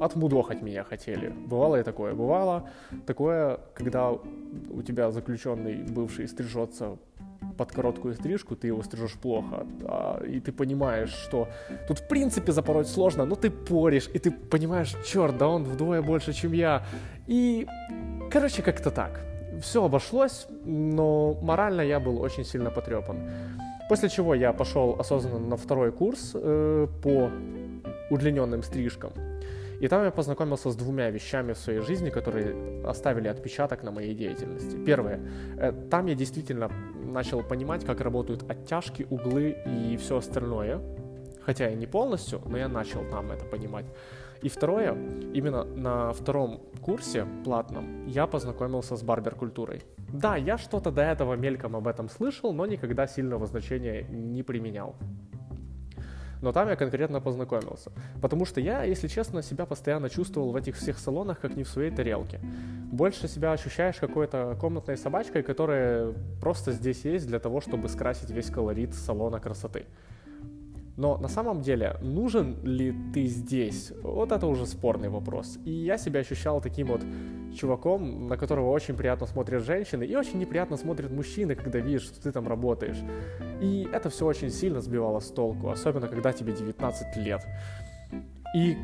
отмудохать 0.00 0.62
меня 0.62 0.84
хотели. 0.84 1.28
Бывало 1.28 1.80
и 1.80 1.82
такое. 1.82 2.14
Бывало 2.14 2.68
такое, 3.06 3.60
когда 3.74 4.10
у 4.10 4.82
тебя 4.82 5.10
заключенный 5.10 5.82
бывший 5.82 6.28
стрижется 6.28 6.98
под 7.56 7.72
короткую 7.72 8.14
стрижку, 8.14 8.56
ты 8.56 8.66
его 8.66 8.82
стрижешь 8.82 9.14
плохо, 9.14 9.66
а, 9.84 10.22
и 10.24 10.40
ты 10.40 10.52
понимаешь, 10.52 11.10
что 11.10 11.48
тут 11.88 12.00
в 12.00 12.08
принципе 12.08 12.52
запороть 12.52 12.88
сложно, 12.88 13.24
но 13.24 13.34
ты 13.34 13.50
поришь, 13.50 14.10
и 14.12 14.18
ты 14.18 14.30
понимаешь, 14.30 14.94
черт, 15.06 15.38
да 15.38 15.48
он 15.48 15.64
вдвое 15.64 16.02
больше, 16.02 16.32
чем 16.32 16.52
я. 16.52 16.84
И, 17.26 17.66
короче, 18.30 18.62
как-то 18.62 18.90
так 18.90 19.35
все 19.60 19.84
обошлось, 19.84 20.46
но 20.64 21.34
морально 21.42 21.80
я 21.82 22.00
был 22.00 22.20
очень 22.20 22.44
сильно 22.44 22.70
потрепан. 22.70 23.18
После 23.88 24.08
чего 24.08 24.34
я 24.34 24.52
пошел 24.52 24.96
осознанно 24.98 25.38
на 25.38 25.56
второй 25.56 25.92
курс 25.92 26.32
э, 26.34 26.86
по 27.02 27.30
удлиненным 28.10 28.62
стрижкам. 28.62 29.12
И 29.80 29.88
там 29.88 30.04
я 30.04 30.10
познакомился 30.10 30.70
с 30.70 30.76
двумя 30.76 31.10
вещами 31.10 31.52
в 31.52 31.58
своей 31.58 31.80
жизни, 31.80 32.10
которые 32.10 32.54
оставили 32.84 33.28
отпечаток 33.28 33.82
на 33.82 33.90
моей 33.90 34.14
деятельности. 34.14 34.76
Первое. 34.84 35.20
Э, 35.58 35.72
там 35.90 36.06
я 36.06 36.14
действительно 36.14 36.70
начал 37.04 37.42
понимать, 37.42 37.84
как 37.84 38.00
работают 38.00 38.50
оттяжки, 38.50 39.06
углы 39.10 39.56
и 39.66 39.96
все 39.96 40.16
остальное. 40.16 40.80
Хотя 41.46 41.70
и 41.70 41.76
не 41.76 41.86
полностью, 41.86 42.42
но 42.44 42.58
я 42.58 42.68
начал 42.68 43.04
там 43.10 43.30
это 43.30 43.44
понимать. 43.44 43.86
И 44.42 44.48
второе, 44.48 44.92
именно 45.32 45.64
на 45.64 46.12
втором 46.12 46.60
курсе 46.82 47.24
платном 47.44 48.06
я 48.06 48.26
познакомился 48.26 48.96
с 48.96 49.02
барбер-культурой. 49.02 49.82
Да, 50.12 50.36
я 50.36 50.58
что-то 50.58 50.90
до 50.90 51.02
этого 51.02 51.34
мельком 51.34 51.76
об 51.76 51.86
этом 51.86 52.08
слышал, 52.08 52.52
но 52.52 52.66
никогда 52.66 53.06
сильного 53.06 53.46
значения 53.46 54.02
не 54.10 54.42
применял. 54.42 54.96
но 56.42 56.52
там 56.52 56.68
я 56.68 56.76
конкретно 56.76 57.20
познакомился. 57.20 57.90
Потому 58.20 58.44
что 58.44 58.60
я, 58.60 58.82
если 58.84 59.08
честно, 59.08 59.42
себя 59.42 59.66
постоянно 59.66 60.10
чувствовал 60.10 60.52
в 60.52 60.56
этих 60.56 60.76
всех 60.76 60.98
салонах, 60.98 61.40
как 61.40 61.56
не 61.56 61.64
в 61.64 61.68
своей 61.68 61.90
тарелке. 61.90 62.40
Больше 62.92 63.28
себя 63.28 63.52
ощущаешь 63.52 63.96
какой-то 63.96 64.56
комнатной 64.60 64.96
собачкой, 64.96 65.42
которая 65.42 66.12
просто 66.40 66.72
здесь 66.72 67.04
есть 67.04 67.26
для 67.26 67.38
того, 67.38 67.60
чтобы 67.60 67.88
скрасить 67.88 68.30
весь 68.30 68.50
колорит 68.50 68.94
салона 68.94 69.40
красоты. 69.40 69.86
Но 70.96 71.18
на 71.18 71.28
самом 71.28 71.60
деле, 71.60 71.96
нужен 72.00 72.56
ли 72.64 72.94
ты 73.12 73.26
здесь? 73.26 73.92
Вот 74.02 74.32
это 74.32 74.46
уже 74.46 74.66
спорный 74.66 75.08
вопрос. 75.08 75.58
И 75.64 75.70
я 75.70 75.98
себя 75.98 76.20
ощущал 76.20 76.60
таким 76.60 76.88
вот 76.88 77.02
чуваком, 77.54 78.28
на 78.28 78.36
которого 78.36 78.70
очень 78.70 78.94
приятно 78.94 79.26
смотрят 79.26 79.62
женщины, 79.62 80.04
и 80.04 80.16
очень 80.16 80.38
неприятно 80.38 80.76
смотрят 80.76 81.10
мужчины, 81.10 81.54
когда 81.54 81.78
видишь, 81.80 82.02
что 82.02 82.22
ты 82.22 82.32
там 82.32 82.48
работаешь. 82.48 82.98
И 83.60 83.88
это 83.92 84.08
все 84.08 84.26
очень 84.26 84.50
сильно 84.50 84.80
сбивало 84.80 85.20
с 85.20 85.30
толку, 85.30 85.68
особенно 85.68 86.08
когда 86.08 86.32
тебе 86.32 86.52
19 86.52 87.16
лет. 87.16 87.46
И 88.54 88.76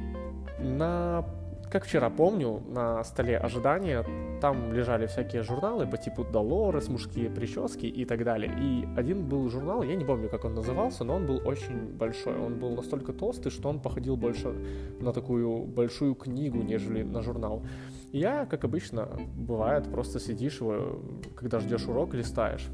на 0.59 1.25
как 1.73 1.87
вчера 1.87 2.11
помню, 2.11 2.63
на 2.69 3.03
столе 3.03 3.39
ожидания 3.39 4.05
там 4.43 4.75
лежали 4.75 5.07
всякие 5.07 5.43
журналы 5.43 5.87
по 5.87 5.97
типу 5.97 6.23
Долорес, 6.23 6.89
мужские 6.89 7.31
прически 7.31 7.87
и 7.87 8.05
так 8.05 8.25
далее. 8.25 8.53
И 8.61 8.87
один 8.95 9.27
был 9.27 9.49
журнал, 9.49 9.83
я 9.83 9.97
не 9.97 10.05
помню, 10.05 10.29
как 10.29 10.45
он 10.45 10.55
назывался, 10.55 11.03
но 11.03 11.15
он 11.15 11.25
был 11.25 11.41
очень 11.47 11.97
большой. 11.97 12.39
Он 12.39 12.59
был 12.59 12.75
настолько 12.77 13.15
толстый, 13.15 13.49
что 13.49 13.71
он 13.71 13.81
походил 13.81 14.19
больше 14.19 14.55
на 15.01 15.15
такую 15.15 15.65
большую 15.65 16.15
книгу, 16.15 16.59
нежели 16.59 17.03
на 17.05 17.23
журнал. 17.23 17.63
И 18.11 18.19
я, 18.19 18.45
как 18.45 18.65
обычно, 18.65 19.09
бывает, 19.35 19.91
просто 19.91 20.21
сидишь 20.21 20.61
его, 20.61 21.01
когда 21.35 21.59
ждешь 21.59 21.89
урок, 21.89 22.13
листаешь. 22.13 22.69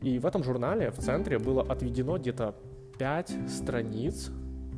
И 0.00 0.18
в 0.18 0.24
этом 0.24 0.42
журнале 0.42 0.90
в 0.90 0.96
центре 0.96 1.38
было 1.38 1.62
отведено 1.62 2.16
где-то 2.16 2.54
5 2.98 3.50
страниц, 3.50 4.30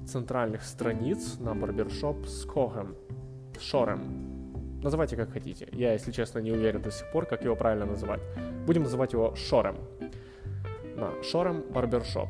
центральных 0.08 0.64
страниц 0.64 1.38
на 1.38 1.54
барбершоп 1.54 2.26
с 2.26 2.44
Когем. 2.44 2.96
Шорем. 3.64 4.80
Называйте 4.82 5.16
как 5.16 5.32
хотите. 5.32 5.66
Я, 5.72 5.94
если 5.94 6.12
честно, 6.12 6.40
не 6.40 6.52
уверен 6.52 6.82
до 6.82 6.90
сих 6.90 7.10
пор, 7.10 7.24
как 7.26 7.44
его 7.44 7.56
правильно 7.56 7.86
называть. 7.86 8.20
Будем 8.66 8.82
называть 8.82 9.14
его 9.14 9.34
Шорем. 9.34 9.76
На 10.96 11.22
Шорем 11.22 11.64
Барбершоп. 11.70 12.28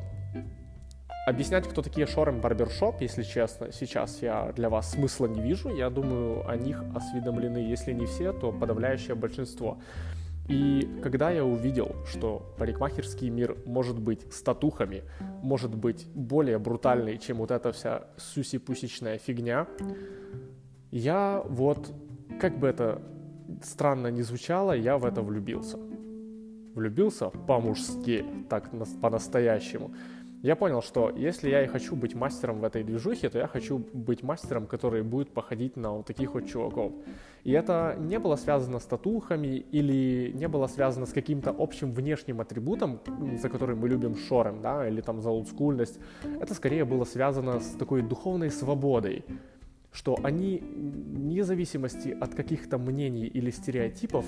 Объяснять, 1.27 1.67
кто 1.67 1.81
такие 1.81 2.07
Шорем 2.07 2.39
Барбершоп, 2.39 3.01
если 3.01 3.23
честно, 3.23 3.71
сейчас 3.71 4.21
я 4.21 4.53
для 4.53 4.69
вас 4.69 4.91
смысла 4.91 5.25
не 5.25 5.41
вижу. 5.41 5.75
Я 5.75 5.89
думаю, 5.89 6.47
о 6.47 6.55
них 6.55 6.81
осведомлены, 6.95 7.57
если 7.57 7.91
не 7.91 8.05
все, 8.05 8.31
то 8.31 8.51
подавляющее 8.51 9.15
большинство. 9.15 9.79
И 10.47 10.87
когда 11.01 11.31
я 11.31 11.43
увидел, 11.43 11.95
что 12.05 12.53
парикмахерский 12.57 13.29
мир 13.29 13.57
может 13.65 13.99
быть 13.99 14.31
с 14.31 14.41
татухами, 14.41 15.03
может 15.41 15.75
быть 15.75 16.07
более 16.13 16.59
брутальный, 16.59 17.17
чем 17.17 17.37
вот 17.37 17.51
эта 17.51 17.71
вся 17.71 18.03
сюси-пусечная 18.17 19.17
фигня, 19.17 19.67
я 20.95 21.43
вот, 21.49 21.91
как 22.39 22.57
бы 22.57 22.67
это 22.67 23.01
странно 23.61 24.07
не 24.07 24.21
звучало, 24.21 24.71
я 24.71 24.97
в 24.97 25.03
это 25.03 25.21
влюбился. 25.21 25.77
Влюбился 26.73 27.29
по-мужски, 27.29 28.25
так 28.49 28.71
по-настоящему. 29.01 29.91
Я 30.41 30.55
понял, 30.55 30.81
что 30.81 31.09
если 31.09 31.49
я 31.49 31.63
и 31.63 31.67
хочу 31.67 31.95
быть 31.97 32.15
мастером 32.15 32.61
в 32.61 32.63
этой 32.63 32.83
движухе, 32.83 33.29
то 33.29 33.37
я 33.37 33.47
хочу 33.47 33.79
быть 33.93 34.23
мастером, 34.23 34.67
который 34.67 35.03
будет 35.03 35.33
походить 35.33 35.75
на 35.75 35.91
вот 35.91 36.05
таких 36.05 36.33
вот 36.33 36.45
чуваков. 36.47 36.93
И 37.43 37.51
это 37.51 37.97
не 37.99 38.17
было 38.17 38.37
связано 38.37 38.79
с 38.79 38.85
татухами 38.85 39.65
или 39.71 40.31
не 40.33 40.47
было 40.47 40.67
связано 40.67 41.05
с 41.07 41.13
каким-то 41.13 41.53
общим 41.57 41.91
внешним 41.91 42.39
атрибутом, 42.39 43.01
за 43.41 43.49
который 43.49 43.75
мы 43.75 43.89
любим 43.89 44.15
шорем, 44.15 44.61
да, 44.61 44.87
или 44.87 45.01
там 45.01 45.21
за 45.21 45.29
олдскульность. 45.29 45.99
Это 46.39 46.53
скорее 46.53 46.85
было 46.85 47.03
связано 47.03 47.59
с 47.59 47.71
такой 47.71 48.01
духовной 48.01 48.49
свободой 48.49 49.25
что 49.95 50.17
они, 50.23 50.61
вне 50.61 51.43
зависимости 51.43 52.09
от 52.09 52.35
каких-то 52.35 52.77
мнений 52.77 53.27
или 53.27 53.49
стереотипов, 53.49 54.25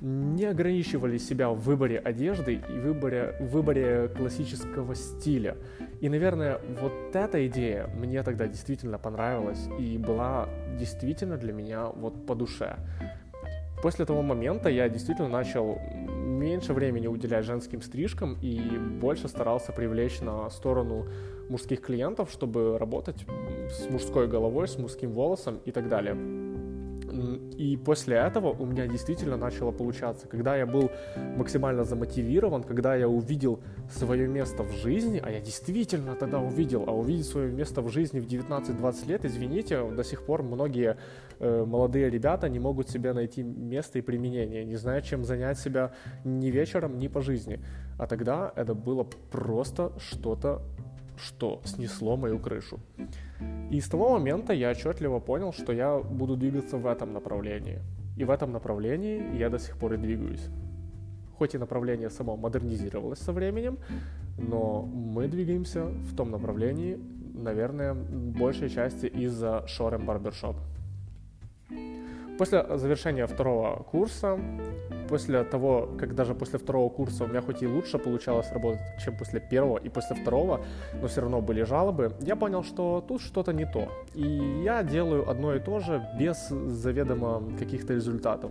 не 0.00 0.44
ограничивали 0.44 1.18
себя 1.18 1.48
в 1.48 1.60
выборе 1.60 1.98
одежды 1.98 2.54
и 2.54 2.78
выборе, 2.78 3.34
выборе 3.40 4.08
классического 4.08 4.94
стиля. 4.94 5.56
И, 6.00 6.08
наверное, 6.08 6.60
вот 6.80 6.92
эта 7.14 7.46
идея 7.48 7.88
мне 7.88 8.22
тогда 8.22 8.46
действительно 8.46 8.98
понравилась 8.98 9.68
и 9.80 9.98
была 9.98 10.48
действительно 10.78 11.36
для 11.36 11.52
меня 11.52 11.86
вот 11.86 12.26
по 12.26 12.34
душе. 12.34 12.76
После 13.82 14.04
того 14.04 14.22
момента 14.22 14.68
я 14.68 14.88
действительно 14.88 15.28
начал 15.28 15.78
меньше 16.38 16.72
времени 16.72 17.06
уделять 17.06 17.44
женским 17.44 17.82
стрижкам 17.82 18.38
и 18.40 18.60
больше 19.00 19.28
старался 19.28 19.72
привлечь 19.72 20.20
на 20.20 20.48
сторону 20.50 21.06
мужских 21.48 21.80
клиентов, 21.80 22.30
чтобы 22.30 22.78
работать 22.78 23.26
с 23.70 23.90
мужской 23.90 24.28
головой, 24.28 24.68
с 24.68 24.78
мужским 24.78 25.12
волосом 25.12 25.60
и 25.64 25.72
так 25.72 25.88
далее. 25.88 26.14
И 27.56 27.76
после 27.76 28.16
этого 28.16 28.48
у 28.48 28.66
меня 28.66 28.86
действительно 28.86 29.36
начало 29.36 29.72
получаться. 29.72 30.26
Когда 30.28 30.56
я 30.56 30.66
был 30.66 30.90
максимально 31.36 31.84
замотивирован, 31.84 32.62
когда 32.62 32.94
я 32.94 33.08
увидел 33.08 33.60
свое 33.90 34.28
место 34.28 34.62
в 34.62 34.72
жизни, 34.72 35.20
а 35.24 35.30
я 35.30 35.40
действительно 35.40 36.14
тогда 36.14 36.40
увидел, 36.40 36.84
а 36.86 36.92
увидеть 36.92 37.26
свое 37.26 37.50
место 37.50 37.82
в 37.82 37.88
жизни 37.88 38.20
в 38.20 38.26
19-20 38.26 39.08
лет, 39.08 39.24
извините, 39.24 39.82
до 39.90 40.04
сих 40.04 40.24
пор 40.24 40.42
многие 40.42 40.96
э, 41.40 41.64
молодые 41.64 42.10
ребята 42.10 42.48
не 42.48 42.58
могут 42.58 42.90
себе 42.90 43.12
найти 43.12 43.42
место 43.42 43.98
и 43.98 44.02
применение, 44.02 44.64
не 44.64 44.76
знают, 44.76 45.04
чем 45.04 45.24
занять 45.24 45.58
себя 45.58 45.92
ни 46.24 46.50
вечером, 46.50 46.98
ни 46.98 47.08
по 47.08 47.20
жизни. 47.20 47.60
А 47.98 48.06
тогда 48.06 48.52
это 48.54 48.74
было 48.74 49.04
просто 49.30 49.92
что-то 49.98 50.62
что 51.18 51.60
снесло 51.64 52.16
мою 52.16 52.38
крышу. 52.38 52.80
И 53.70 53.80
с 53.80 53.88
того 53.88 54.10
момента 54.10 54.52
я 54.52 54.70
отчетливо 54.70 55.20
понял, 55.20 55.52
что 55.52 55.72
я 55.72 55.98
буду 55.98 56.36
двигаться 56.36 56.76
в 56.78 56.86
этом 56.86 57.12
направлении. 57.12 57.80
И 58.16 58.24
в 58.24 58.30
этом 58.30 58.52
направлении 58.52 59.36
я 59.36 59.50
до 59.50 59.58
сих 59.58 59.76
пор 59.76 59.94
и 59.94 59.96
двигаюсь. 59.96 60.48
Хоть 61.38 61.54
и 61.54 61.58
направление 61.58 62.10
само 62.10 62.36
модернизировалось 62.36 63.20
со 63.20 63.32
временем, 63.32 63.78
но 64.38 64.82
мы 64.82 65.28
двигаемся 65.28 65.84
в 65.84 66.16
том 66.16 66.30
направлении, 66.30 66.98
наверное, 67.34 67.94
большей 67.94 68.70
части 68.70 69.06
из-за 69.06 69.64
Шорем 69.68 70.06
Барбершоп. 70.06 70.56
После 72.38 72.64
завершения 72.78 73.26
второго 73.26 73.82
курса 73.82 74.38
после 75.08 75.42
того, 75.44 75.88
как 75.98 76.14
даже 76.14 76.34
после 76.34 76.58
второго 76.58 76.90
курса 76.90 77.24
у 77.24 77.26
меня 77.26 77.40
хоть 77.40 77.62
и 77.62 77.66
лучше 77.66 77.98
получалось 77.98 78.52
работать, 78.52 78.80
чем 79.02 79.16
после 79.16 79.40
первого 79.40 79.78
и 79.78 79.88
после 79.88 80.14
второго, 80.16 80.60
но 81.00 81.08
все 81.08 81.22
равно 81.22 81.40
были 81.40 81.62
жалобы, 81.62 82.12
я 82.20 82.36
понял, 82.36 82.62
что 82.62 83.04
тут 83.06 83.22
что-то 83.22 83.52
не 83.52 83.64
то. 83.64 83.88
И 84.14 84.62
я 84.64 84.82
делаю 84.82 85.28
одно 85.28 85.54
и 85.54 85.60
то 85.60 85.80
же 85.80 86.06
без 86.18 86.48
заведомо 86.48 87.42
каких-то 87.58 87.94
результатов. 87.94 88.50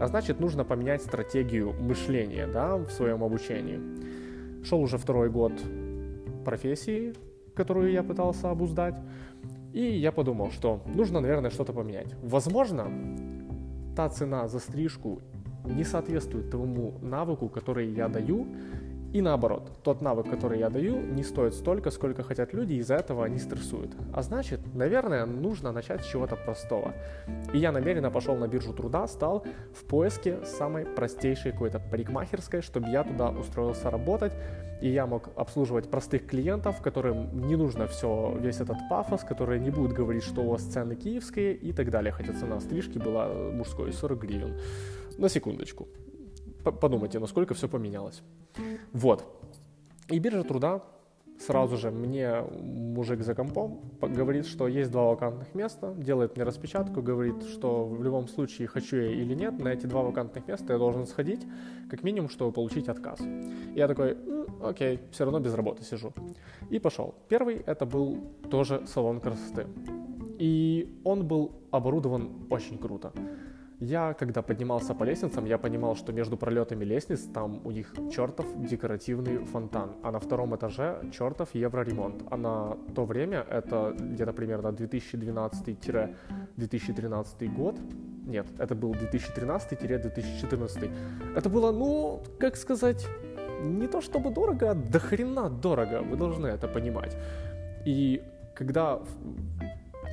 А 0.00 0.06
значит, 0.06 0.40
нужно 0.40 0.64
поменять 0.64 1.02
стратегию 1.02 1.72
мышления 1.72 2.46
да, 2.46 2.76
в 2.76 2.90
своем 2.90 3.22
обучении. 3.22 3.78
Шел 4.64 4.80
уже 4.80 4.98
второй 4.98 5.30
год 5.30 5.52
профессии, 6.44 7.14
которую 7.54 7.92
я 7.92 8.02
пытался 8.02 8.50
обуздать. 8.50 8.94
И 9.72 9.82
я 9.82 10.12
подумал, 10.12 10.50
что 10.50 10.80
нужно, 10.94 11.20
наверное, 11.20 11.50
что-то 11.50 11.72
поменять. 11.72 12.14
Возможно, 12.22 12.90
та 13.96 14.08
цена 14.08 14.48
за 14.48 14.58
стрижку 14.58 15.20
не 15.64 15.84
соответствует 15.84 16.50
тому 16.50 16.94
навыку, 17.02 17.48
который 17.48 17.88
я 17.92 18.08
даю, 18.08 18.46
и 19.12 19.22
наоборот, 19.22 19.82
тот 19.82 20.02
навык, 20.02 20.30
который 20.30 20.60
я 20.60 20.70
даю, 20.70 21.00
не 21.00 21.24
стоит 21.24 21.54
столько, 21.54 21.90
сколько 21.90 22.22
хотят 22.22 22.54
люди, 22.54 22.74
и 22.74 22.76
из-за 22.76 22.94
этого 22.94 23.24
они 23.24 23.38
стрессуют. 23.38 23.96
А 24.12 24.22
значит, 24.22 24.60
наверное, 24.74 25.26
нужно 25.26 25.72
начать 25.72 26.02
с 26.02 26.06
чего-то 26.06 26.36
простого. 26.36 26.94
И 27.52 27.58
я 27.58 27.72
намеренно 27.72 28.10
пошел 28.10 28.36
на 28.36 28.46
биржу 28.46 28.72
труда, 28.72 29.08
стал 29.08 29.44
в 29.74 29.84
поиске 29.84 30.44
самой 30.44 30.86
простейшей 30.86 31.50
какой-то 31.50 31.80
парикмахерской, 31.80 32.62
чтобы 32.62 32.88
я 32.90 33.02
туда 33.02 33.30
устроился 33.30 33.90
работать, 33.90 34.32
и 34.80 34.88
я 34.88 35.06
мог 35.06 35.28
обслуживать 35.36 35.90
простых 35.90 36.26
клиентов, 36.26 36.80
которым 36.80 37.46
не 37.46 37.56
нужно 37.56 37.86
все, 37.86 38.36
весь 38.38 38.60
этот 38.60 38.76
пафос, 38.88 39.22
которые 39.22 39.60
не 39.60 39.70
будут 39.70 39.92
говорить, 39.92 40.22
что 40.22 40.42
у 40.42 40.50
вас 40.50 40.62
цены 40.62 40.96
киевские 40.96 41.54
и 41.54 41.72
так 41.72 41.90
далее, 41.90 42.12
хотя 42.12 42.32
цена 42.32 42.60
стрижки 42.60 42.98
была 42.98 43.28
мужской 43.28 43.92
40 43.92 44.18
гривен 44.18 44.58
на 45.18 45.28
секундочку. 45.28 45.88
Подумайте, 46.62 47.18
насколько 47.18 47.54
все 47.54 47.68
поменялось. 47.68 48.22
Вот. 48.92 49.24
И 50.08 50.18
биржа 50.18 50.44
труда 50.44 50.82
сразу 51.40 51.76
же 51.76 51.90
мне 51.90 52.42
мужик 52.60 53.22
за 53.22 53.34
компом 53.34 53.80
говорит, 54.00 54.46
что 54.46 54.68
есть 54.68 54.90
два 54.90 55.04
вакантных 55.04 55.54
места, 55.54 55.94
делает 55.96 56.36
мне 56.36 56.44
распечатку, 56.44 57.02
говорит, 57.02 57.42
что 57.44 57.86
в 57.86 58.02
любом 58.02 58.28
случае 58.28 58.68
хочу 58.68 58.96
я 58.96 59.10
или 59.10 59.34
нет, 59.34 59.58
на 59.58 59.68
эти 59.68 59.86
два 59.86 60.02
вакантных 60.02 60.46
места 60.46 60.72
я 60.72 60.78
должен 60.78 61.06
сходить, 61.06 61.46
как 61.90 62.02
минимум, 62.02 62.28
чтобы 62.28 62.52
получить 62.52 62.88
отказ. 62.88 63.20
Я 63.74 63.88
такой, 63.88 64.16
окей, 64.62 65.00
все 65.10 65.24
равно 65.24 65.40
без 65.40 65.54
работы 65.54 65.82
сижу. 65.82 66.12
И 66.68 66.78
пошел. 66.78 67.14
Первый 67.28 67.56
это 67.66 67.86
был 67.86 68.18
тоже 68.50 68.82
салон 68.86 69.20
красоты. 69.20 69.66
И 70.38 71.00
он 71.04 71.26
был 71.26 71.52
оборудован 71.70 72.30
очень 72.50 72.78
круто. 72.78 73.12
Я, 73.80 74.12
когда 74.12 74.42
поднимался 74.42 74.94
по 74.94 75.04
лестницам, 75.04 75.46
я 75.46 75.56
понимал, 75.56 75.96
что 75.96 76.12
между 76.12 76.36
пролетами 76.36 76.84
лестниц 76.84 77.22
там 77.34 77.62
у 77.64 77.70
них 77.70 77.94
чертов 78.12 78.46
декоративный 78.56 79.38
фонтан, 79.46 79.92
а 80.02 80.10
на 80.10 80.18
втором 80.18 80.54
этаже 80.54 81.00
чертов 81.12 81.54
евроремонт. 81.54 82.22
А 82.30 82.36
на 82.36 82.76
то 82.94 83.06
время, 83.06 83.46
это 83.50 83.94
где-то 83.98 84.34
примерно 84.34 84.68
2012-2013 84.68 87.56
год, 87.56 87.78
нет, 88.26 88.46
это 88.58 88.74
был 88.74 88.92
2013-2014. 88.92 90.90
Это 91.36 91.48
было, 91.48 91.72
ну, 91.72 92.22
как 92.38 92.56
сказать, 92.56 93.08
не 93.62 93.88
то 93.88 94.02
чтобы 94.02 94.30
дорого, 94.30 94.70
а 94.70 94.74
до 94.74 95.00
дорого, 95.48 96.02
вы 96.02 96.16
должны 96.16 96.48
это 96.48 96.68
понимать. 96.68 97.16
И 97.86 98.22
когда 98.54 99.00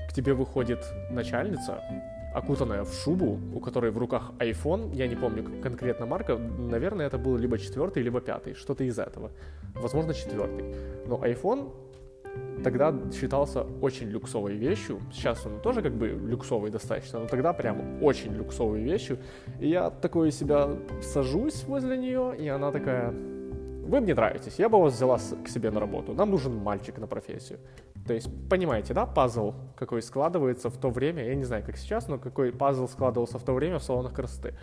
к 0.09 0.13
тебе 0.13 0.33
выходит 0.33 0.79
начальница, 1.11 1.81
окутанная 2.37 2.83
в 2.83 2.93
шубу, 2.93 3.39
у 3.53 3.59
которой 3.59 3.91
в 3.91 3.97
руках 3.97 4.31
iPhone, 4.39 4.95
я 4.95 5.07
не 5.07 5.15
помню 5.15 5.43
конкретно 5.61 6.05
марка, 6.05 6.37
наверное, 6.37 7.07
это 7.07 7.17
был 7.17 7.37
либо 7.37 7.57
четвертый, 7.57 8.03
либо 8.03 8.21
пятый, 8.21 8.53
что-то 8.53 8.83
из 8.83 8.99
этого. 8.99 9.31
Возможно, 9.75 10.13
четвертый. 10.13 10.75
Но 11.07 11.15
iPhone 11.17 11.71
тогда 12.63 12.93
считался 13.11 13.65
очень 13.81 14.09
люксовой 14.09 14.55
вещью. 14.55 14.99
Сейчас 15.11 15.45
он 15.45 15.59
тоже 15.61 15.81
как 15.81 15.93
бы 15.93 16.07
люксовый 16.07 16.71
достаточно, 16.71 17.19
но 17.19 17.27
тогда 17.27 17.53
прям 17.53 18.03
очень 18.03 18.33
люксовой 18.33 18.81
вещью. 18.81 19.17
И 19.59 19.69
я 19.69 19.89
такой 19.89 20.31
себя 20.31 20.69
сажусь 21.01 21.63
возле 21.63 21.97
нее, 21.97 22.35
и 22.37 22.47
она 22.47 22.71
такая, 22.71 23.09
вы 23.11 24.01
мне 24.01 24.13
нравитесь, 24.13 24.59
я 24.59 24.69
бы 24.69 24.79
вас 24.79 24.93
взяла 24.93 25.17
к 25.17 25.49
себе 25.49 25.71
на 25.71 25.79
работу, 25.79 26.13
нам 26.13 26.29
нужен 26.29 26.55
мальчик 26.55 26.99
на 26.99 27.07
профессию. 27.07 27.59
То 28.07 28.13
есть, 28.13 28.29
понимаете, 28.49 28.93
да, 28.93 29.05
пазл, 29.05 29.53
какой 29.75 30.01
складывается 30.01 30.69
в 30.69 30.77
то 30.77 30.89
время, 30.89 31.25
я 31.25 31.35
не 31.35 31.43
знаю, 31.43 31.63
как 31.65 31.77
сейчас, 31.77 32.07
но 32.07 32.17
какой 32.17 32.53
пазл 32.53 32.87
складывался 32.87 33.37
в 33.37 33.43
то 33.43 33.53
время 33.53 33.79
в 33.79 33.83
салонах 33.83 34.13
красоты. 34.13 34.53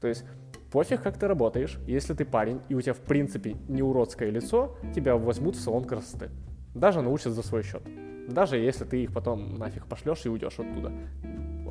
То 0.00 0.06
есть, 0.06 0.24
пофиг, 0.70 1.02
как 1.02 1.18
ты 1.18 1.26
работаешь, 1.26 1.78
если 1.86 2.14
ты 2.14 2.24
парень, 2.24 2.60
и 2.68 2.74
у 2.74 2.80
тебя, 2.80 2.94
в 2.94 3.00
принципе, 3.00 3.56
не 3.68 3.82
уродское 3.82 4.30
лицо, 4.30 4.76
тебя 4.94 5.16
возьмут 5.16 5.56
в 5.56 5.60
салон 5.60 5.84
красоты. 5.84 6.30
Даже 6.74 7.02
научат 7.02 7.32
за 7.32 7.42
свой 7.42 7.64
счет. 7.64 7.82
Даже 8.28 8.56
если 8.56 8.84
ты 8.84 9.02
их 9.02 9.12
потом 9.12 9.58
нафиг 9.58 9.86
пошлешь 9.86 10.24
и 10.24 10.28
уйдешь 10.28 10.60
оттуда. 10.60 10.92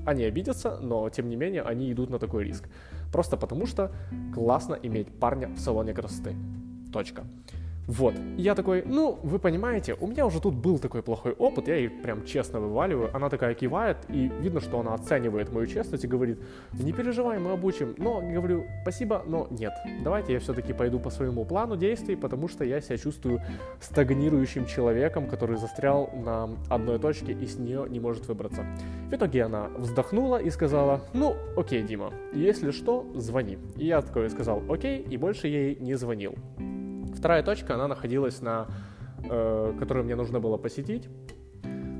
Они 0.06 0.26
обидятся, 0.26 0.80
но 0.82 1.10
тем 1.10 1.30
не 1.30 1.38
менее 1.38 1.62
они 1.62 1.92
идут 1.92 2.10
на 2.10 2.20
такой 2.20 2.44
риск. 2.44 2.68
Просто 3.14 3.38
потому 3.38 3.66
что 3.68 3.92
классно 4.34 4.78
иметь 4.84 5.08
парня 5.20 5.48
в 5.48 5.60
салоне 5.60 5.94
красоты. 5.94 6.36
Точка. 6.92 7.24
Вот. 7.92 8.14
я 8.38 8.56
такой, 8.56 8.84
ну, 8.86 9.20
вы 9.22 9.38
понимаете, 9.38 9.96
у 10.00 10.08
меня 10.08 10.26
уже 10.26 10.40
тут 10.40 10.56
был 10.56 10.80
такой 10.80 11.04
плохой 11.04 11.34
опыт, 11.34 11.68
я 11.68 11.76
ей 11.76 11.90
прям 11.90 12.26
честно 12.26 12.62
вываливаю. 12.62 13.14
Она 13.14 13.30
такая 13.30 13.54
кивает, 13.54 13.98
и 14.08 14.32
видно, 14.40 14.62
что 14.62 14.80
она 14.80 14.94
оценивает 14.94 15.52
мою 15.52 15.68
честность 15.68 16.06
и 16.06 16.08
говорит, 16.08 16.40
не 16.72 16.94
переживай, 16.94 17.38
мы 17.38 17.52
обучим. 17.52 17.94
Но, 17.98 18.22
говорю, 18.22 18.64
спасибо, 18.84 19.24
но 19.28 19.48
нет. 19.50 19.74
Давайте 20.06 20.32
я 20.32 20.40
все-таки 20.40 20.72
пойду 20.72 21.00
по 21.00 21.10
своему 21.10 21.44
плану 21.44 21.76
действий, 21.76 22.16
потому 22.16 22.48
что 22.48 22.64
я 22.64 22.80
себя 22.80 22.98
чувствую 22.98 23.42
стагнирующим 23.82 24.68
человеком, 24.68 25.28
который 25.28 25.58
застрял 25.58 26.10
на 26.14 26.50
одной 26.70 26.98
точке 26.98 27.34
и 27.34 27.46
с 27.46 27.58
нее 27.58 27.88
не 27.90 28.00
может 28.00 28.26
выбраться. 28.30 28.66
В 29.10 29.14
итоге 29.14 29.44
она 29.44 29.68
вздохнула 29.78 30.38
и 30.38 30.50
сказала, 30.50 31.02
ну, 31.14 31.36
окей, 31.58 31.84
Дима, 31.84 32.14
если 32.32 32.72
что, 32.72 33.06
звони. 33.16 33.58
И 33.76 33.86
я 33.86 34.02
такой 34.02 34.30
сказал, 34.30 34.64
окей, 34.70 35.02
и 35.02 35.18
больше 35.18 35.50
ей 35.50 35.76
не 35.76 35.96
звонил. 35.96 36.36
Вторая 37.22 37.44
точка, 37.44 37.76
она 37.76 37.88
находилась 37.88 38.42
на, 38.42 38.66
э, 39.30 39.74
которую 39.78 40.06
мне 40.06 40.16
нужно 40.16 40.40
было 40.40 40.58
посетить, 40.58 41.08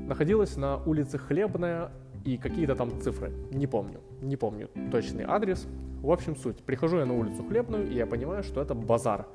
находилась 0.08 0.56
на 0.56 0.78
улице 0.78 1.16
Хлебная 1.16 1.92
и 2.24 2.36
какие-то 2.36 2.74
там 2.74 3.00
цифры. 3.00 3.32
Не 3.52 3.68
помню, 3.68 4.00
не 4.20 4.36
помню 4.36 4.68
точный 4.90 5.22
адрес. 5.22 5.68
В 6.02 6.10
общем, 6.10 6.34
суть. 6.34 6.64
Прихожу 6.64 6.98
я 6.98 7.06
на 7.06 7.14
улицу 7.14 7.44
Хлебную, 7.44 7.88
и 7.88 7.94
я 7.94 8.04
понимаю, 8.04 8.42
что 8.42 8.60
это 8.60 8.74
базар. 8.74 9.28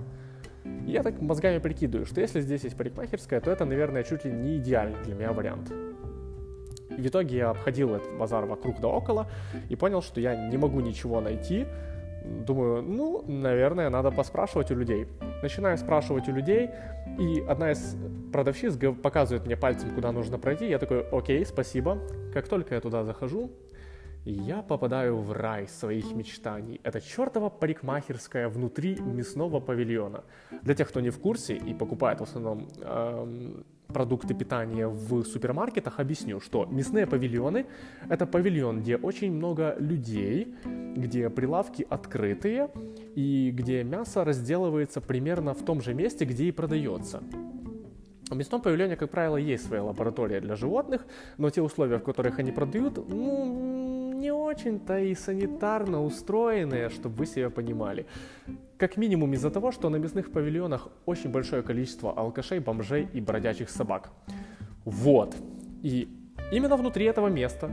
я 0.86 1.04
так 1.04 1.21
мозгами 1.21 1.60
прикидываю, 1.60 2.06
что 2.06 2.19
если 2.19 2.41
здесь 2.41 2.65
есть 2.65 2.76
парикмахерская, 2.76 3.39
то 3.39 3.50
это, 3.50 3.63
наверное, 3.63 4.04
чуть 4.04 4.26
ли 4.26 4.32
не 4.34 4.58
идеальный 4.58 5.02
для 5.06 5.15
меня 5.15 5.32
вариант. 5.32 5.71
В 6.89 7.08
итоге 7.08 7.38
я 7.38 7.52
обходил 7.52 7.95
этот 7.95 8.13
базар 8.17 8.45
вокруг 8.45 8.82
да 8.82 8.89
около 8.89 9.28
и 9.69 9.78
понял, 9.78 10.02
что 10.02 10.19
я 10.19 10.50
не 10.50 10.58
могу 10.58 10.82
ничего 10.82 11.21
найти, 11.21 11.65
думаю, 12.46 12.82
ну, 12.82 13.24
наверное, 13.28 13.90
надо 13.90 14.12
поспрашивать 14.12 14.72
у 14.72 14.76
людей. 14.76 15.08
Начинаю 15.42 15.78
спрашивать 15.78 16.28
у 16.30 16.32
людей, 16.32 16.70
и 17.20 17.42
одна 17.48 17.72
из 17.72 17.96
продавщиц 18.32 18.78
показывает 19.02 19.46
мне 19.46 19.56
пальцем, 19.56 19.90
куда 19.96 20.12
нужно 20.12 20.38
пройти. 20.38 20.68
Я 20.68 20.80
такой, 20.80 21.02
окей, 21.12 21.46
спасибо. 21.46 21.98
Как 22.34 22.48
только 22.48 22.76
я 22.76 22.82
туда 22.82 23.04
захожу, 23.04 23.52
я 24.26 24.62
попадаю 24.62 25.18
в 25.18 25.32
рай 25.32 25.68
своих 25.68 26.13
мечтаний. 26.13 26.82
Это 26.84 27.00
чертова 27.00 27.50
парикмахерская 27.50 28.50
внутри 28.50 28.98
мясного 29.00 29.60
павильона. 29.60 30.24
Для 30.63 30.76
тех, 30.76 30.90
кто 30.90 31.00
не 31.00 31.10
в 31.10 31.20
курсе 31.20 31.56
и 31.56 31.74
покупает 31.74 32.20
в 32.20 32.24
основном 32.24 32.68
эм, 32.82 33.66
продукты 33.88 34.34
питания 34.34 34.88
в 34.88 35.23
супермаркетах, 35.23 36.00
объясню, 36.00 36.39
что 36.39 36.65
мясные 36.65 37.08
павильоны– 37.08 37.65
это 38.10 38.26
павильон, 38.26 38.82
где 38.82 38.97
очень 38.97 39.32
много 39.32 39.76
людей, 39.80 40.56
где 40.95 41.30
прилавки 41.30 41.86
открытые 41.89 42.69
и 43.15 43.52
где 43.54 43.84
мясо 43.84 44.23
разделывается 44.23 45.02
примерно 45.02 45.54
в 45.54 45.63
том 45.63 45.82
же 45.82 45.93
месте, 45.93 46.26
где 46.26 46.45
и 46.45 46.52
продается. 46.52 47.21
В 48.30 48.36
мясном 48.36 48.62
павильоне, 48.62 48.97
как 48.97 49.10
правило, 49.10 49.38
есть 49.38 49.65
своя 49.67 49.84
лаборатория 49.84 50.41
для 50.41 50.56
животных, 50.56 51.06
но 51.38 51.50
те 51.50 51.62
условия, 51.62 51.97
в 51.97 52.04
которых 52.04 52.39
они 52.39 52.52
продают, 52.52 52.97
ну, 53.08 54.13
не 54.13 54.32
очень-то 54.32 55.00
и 55.00 55.15
санитарно 55.15 56.04
устроенные, 56.04 56.89
чтобы 56.89 57.15
вы 57.15 57.26
себя 57.26 57.50
понимали. 57.50 58.06
Как 58.78 58.96
минимум 58.96 59.34
из-за 59.34 59.50
того, 59.50 59.72
что 59.72 59.90
на 59.90 59.96
мясных 59.96 60.32
павильонах 60.32 60.90
очень 61.08 61.32
большое 61.32 61.63
количество 61.63 62.12
алкашей, 62.12 62.60
бомжей 62.60 63.08
и 63.12 63.20
бродячих 63.20 63.72
собак. 63.72 64.12
Вот. 64.86 65.36
И 65.82 66.08
именно 66.52 66.78
внутри 66.78 67.06
этого 67.06 67.28
места, 67.28 67.72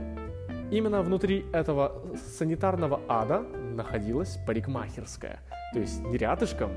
именно 0.71 1.03
внутри 1.03 1.45
этого 1.53 2.01
санитарного 2.39 3.01
ада 3.07 3.41
находилась 3.75 4.39
парикмахерская. 4.47 5.41
То 5.73 5.79
есть 5.79 6.03
не 6.05 6.17
рядышком, 6.17 6.71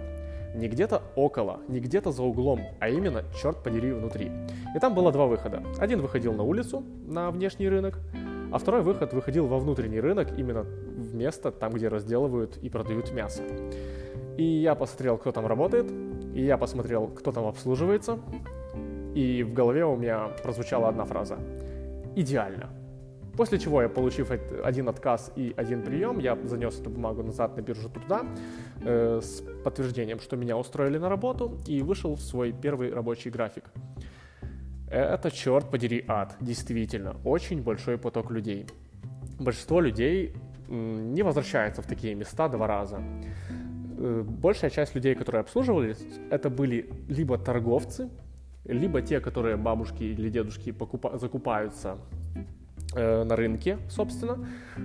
не 0.55 0.69
где-то 0.69 1.03
около, 1.17 1.61
не 1.67 1.81
где-то 1.81 2.13
за 2.13 2.23
углом, 2.23 2.61
а 2.81 2.91
именно, 2.91 3.25
черт 3.41 3.63
подери, 3.63 3.93
внутри. 3.93 4.31
И 4.77 4.79
там 4.79 4.95
было 4.95 5.11
два 5.11 5.25
выхода. 5.25 5.63
Один 5.79 6.03
выходил 6.03 6.35
на 6.35 6.43
улицу, 6.43 6.85
на 7.07 7.31
внешний 7.31 7.69
рынок, 7.69 7.99
а 8.53 8.59
второй 8.59 8.83
выход 8.83 9.15
выходил 9.15 9.47
во 9.47 9.59
внутренний 9.59 10.01
рынок, 10.01 10.39
именно 10.39 10.63
в 10.65 11.15
место, 11.15 11.51
там, 11.51 11.73
где 11.73 11.89
разделывают 11.89 12.59
и 12.59 12.69
продают 12.69 13.11
мясо. 13.13 13.43
И 14.39 14.45
я 14.45 14.77
посмотрел, 14.77 15.19
кто 15.19 15.33
там 15.33 15.47
работает, 15.47 15.91
и 16.33 16.45
я 16.45 16.57
посмотрел, 16.57 17.09
кто 17.09 17.33
там 17.33 17.47
обслуживается, 17.47 18.21
и 19.15 19.43
в 19.43 19.53
голове 19.53 19.85
у 19.85 19.97
меня 19.97 20.29
прозвучала 20.45 20.89
одна 20.89 21.05
фраза. 21.05 21.39
Идеально. 22.15 22.71
После 23.37 23.59
чего 23.59 23.83
я, 23.83 23.89
получив 23.89 24.31
один 24.65 24.89
отказ 24.89 25.33
и 25.35 25.53
один 25.57 25.83
прием, 25.83 26.21
я 26.21 26.37
занес 26.45 26.81
эту 26.81 26.91
бумагу 26.91 27.25
назад 27.25 27.57
на 27.57 27.63
биржу 27.63 27.89
труда 27.89 28.23
э, 28.85 29.21
с 29.21 29.43
подтверждением, 29.65 30.21
что 30.21 30.37
меня 30.37 30.57
устроили 30.57 30.99
на 30.99 31.09
работу, 31.09 31.59
и 31.67 31.83
вышел 31.83 32.15
в 32.15 32.21
свой 32.21 32.53
первый 32.53 32.93
рабочий 32.93 33.31
график. 33.31 33.65
Это, 34.89 35.33
черт 35.33 35.69
подери, 35.69 36.05
ад, 36.07 36.37
действительно, 36.41 37.17
очень 37.25 37.61
большой 37.61 37.99
поток 37.99 38.31
людей. 38.31 38.67
Большинство 39.41 39.81
людей 39.81 40.35
не 40.69 41.23
возвращается 41.23 41.83
в 41.83 41.87
такие 41.87 42.15
места 42.15 42.49
два 42.49 42.67
раза. 42.67 43.03
Э, 43.99 44.23
большая 44.23 44.71
часть 44.71 44.95
людей, 44.95 45.15
которые 45.15 45.41
обслуживались, 45.41 46.05
это 46.31 46.51
были 46.51 46.91
либо 47.09 47.37
торговцы, 47.39 48.09
либо 48.65 49.03
те, 49.03 49.21
которые 49.21 49.57
бабушки 49.57 50.03
или 50.03 50.31
дедушки 50.31 50.71
покупа- 50.71 51.19
закупаются 51.19 51.99
Э, 52.95 53.23
на 53.25 53.37
рынке, 53.37 53.79
собственно, 53.91 54.39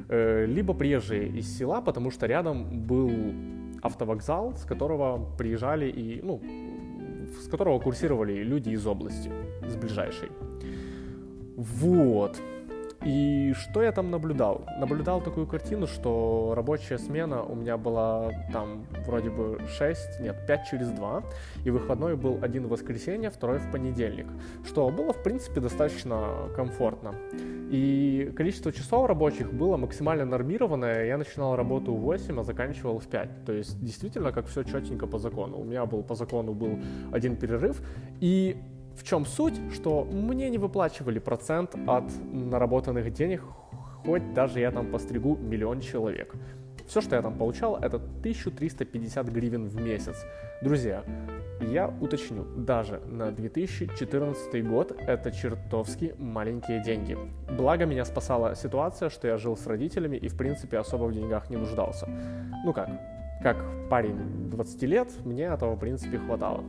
э, 0.10 0.46
либо 0.46 0.74
приезжие 0.74 1.30
из 1.30 1.58
села, 1.58 1.82
потому 1.82 2.12
что 2.12 2.26
рядом 2.26 2.86
был 2.86 3.10
автовокзал, 3.82 4.56
с 4.58 4.66
которого 4.66 5.26
приезжали 5.38 5.90
и, 5.90 6.22
ну, 6.22 6.42
с 7.42 7.48
которого 7.48 7.80
курсировали 7.80 8.44
люди 8.44 8.72
из 8.72 8.86
области, 8.86 9.32
с 9.66 9.76
ближайшей. 9.78 10.30
Вот. 11.56 12.42
И 13.06 13.54
что 13.54 13.84
я 13.84 13.92
там 13.92 14.12
наблюдал? 14.12 14.66
Наблюдал 14.80 15.22
такую 15.22 15.46
картину, 15.46 15.88
что 15.88 16.54
рабочая 16.56 16.98
смена 16.98 17.44
у 17.44 17.56
меня 17.56 17.78
была 17.78 18.32
там 18.52 18.86
вроде 19.06 19.30
бы 19.30 19.60
6, 19.78 20.22
нет, 20.22 20.46
5 20.48 20.68
через 20.70 20.90
2, 20.90 21.24
и 21.66 21.70
выходной 21.70 22.16
был 22.16 22.40
один 22.42 22.68
в 22.68 22.70
воскресенье, 22.70 23.30
второй 23.30 23.60
в 23.60 23.72
понедельник, 23.72 24.28
что 24.66 24.90
было, 24.90 25.12
в 25.12 25.22
принципе, 25.22 25.60
достаточно 25.60 26.50
комфортно. 26.56 27.16
И 27.74 28.32
количество 28.38 28.72
часов 28.72 29.08
рабочих 29.08 29.52
было 29.52 29.78
максимально 29.78 30.26
нормированное. 30.26 31.06
Я 31.06 31.18
начинал 31.18 31.56
работу 31.56 31.94
в 31.94 32.02
8, 32.02 32.40
а 32.40 32.44
заканчивал 32.44 33.00
в 33.00 33.08
5. 33.08 33.46
То 33.46 33.52
есть 33.52 33.84
действительно 33.84 34.32
как 34.32 34.46
все 34.46 34.64
четенько 34.64 35.08
по 35.08 35.18
закону. 35.18 35.58
У 35.58 35.64
меня 35.64 35.86
был 35.86 36.04
по 36.04 36.16
закону 36.16 36.54
был 36.54 36.78
один 37.12 37.36
перерыв. 37.36 37.82
И 38.22 38.58
в 38.96 39.04
чем 39.04 39.26
суть? 39.26 39.60
Что 39.74 40.04
мне 40.04 40.50
не 40.50 40.58
выплачивали 40.58 41.20
процент 41.20 41.76
от 41.88 42.06
наработанных 42.32 43.12
денег 43.12 43.42
хоть 44.06 44.34
даже 44.34 44.60
я 44.60 44.72
там 44.72 44.92
постригу 44.92 45.36
миллион 45.38 45.82
человек. 45.82 46.34
Все, 46.88 47.02
что 47.02 47.16
я 47.16 47.22
там 47.22 47.38
получал, 47.38 47.78
это 47.78 47.98
1350 47.98 49.28
гривен 49.30 49.68
в 49.68 49.82
месяц. 49.82 50.26
Друзья, 50.62 51.04
я 51.62 51.88
уточню, 52.02 52.44
даже 52.58 53.00
на 53.08 53.32
2014 53.32 54.68
год 54.68 54.92
это 55.00 55.32
чертовски 55.32 56.16
маленькие 56.18 56.84
деньги. 56.84 57.18
Благо 57.50 57.86
меня 57.86 58.04
спасала 58.04 58.56
ситуация, 58.56 59.10
что 59.10 59.28
я 59.28 59.38
жил 59.38 59.56
с 59.56 59.66
родителями 59.66 60.18
и 60.18 60.28
в 60.28 60.36
принципе 60.36 60.78
особо 60.78 61.06
в 61.06 61.14
деньгах 61.14 61.50
не 61.50 61.56
нуждался. 61.56 62.08
Ну 62.66 62.74
как, 62.74 62.90
как 63.42 63.64
парень 63.90 64.50
20 64.50 64.84
лет, 64.84 65.10
мне 65.24 65.44
этого 65.44 65.76
в 65.76 65.80
принципе 65.80 66.18
хватало. 66.18 66.64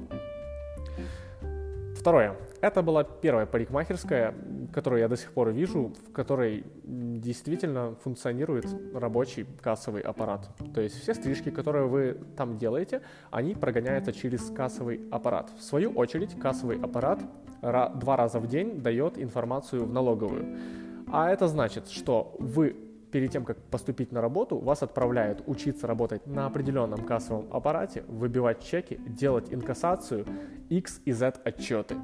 Второе. 1.95 2.37
Это 2.61 2.83
была 2.83 3.05
первая 3.05 3.47
парикмахерская, 3.47 4.35
которую 4.73 5.01
я 5.01 5.09
до 5.09 5.17
сих 5.17 5.33
пор 5.33 5.51
вижу, 5.51 5.93
в 6.09 6.13
которой 6.13 6.65
действительно 6.85 7.95
функционирует 8.03 8.67
рабочий 8.95 9.47
кассовый 9.63 10.03
аппарат. 10.03 10.49
То 10.75 10.81
есть 10.81 11.01
все 11.01 11.15
стрижки, 11.15 11.51
которые 11.51 11.87
вы 11.87 12.19
там 12.37 12.59
делаете, 12.59 13.03
они 13.31 13.55
прогоняются 13.55 14.13
через 14.13 14.51
кассовый 14.51 15.01
аппарат. 15.11 15.51
В 15.59 15.63
свою 15.63 15.91
очередь, 15.93 16.39
кассовый 16.39 16.79
аппарат 16.79 17.21
два 17.63 18.17
раза 18.17 18.39
в 18.39 18.47
день 18.47 18.81
дает 18.83 19.19
информацию 19.19 19.85
в 19.85 19.93
налоговую. 19.93 20.59
А 21.07 21.31
это 21.31 21.49
значит, 21.49 21.89
что 21.89 22.35
вы 22.39 22.77
перед 23.14 23.31
тем, 23.31 23.44
как 23.44 23.59
поступить 23.70 24.11
на 24.11 24.20
работу, 24.20 24.59
вас 24.59 24.83
отправляют 24.83 25.44
учиться 25.46 25.87
работать 25.87 26.27
на 26.27 26.46
определенном 26.46 27.05
кассовом 27.07 27.46
аппарате, 27.53 28.03
выбивать 28.09 28.61
чеки, 28.61 28.98
делать 29.07 29.55
инкассацию, 29.55 30.27
X 30.68 31.00
и 31.05 31.12
Z 31.12 31.35
отчеты. 31.44 31.94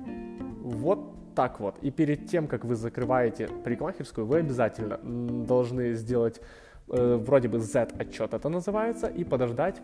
Вот 0.63 1.35
так 1.35 1.59
вот. 1.59 1.79
И 1.83 1.91
перед 1.91 2.29
тем, 2.31 2.47
как 2.47 2.65
вы 2.65 2.77
закрываете 2.77 3.49
парикмахерскую, 3.49 4.25
вы 4.25 4.39
обязательно 4.39 5.01
должны 5.47 5.95
сделать 5.95 6.41
э, 6.89 7.17
вроде 7.17 7.49
бы 7.49 7.59
Z-отчет 7.59 8.33
это 8.33 8.49
называется, 8.49 9.09
и 9.09 9.25
подождать 9.25 9.83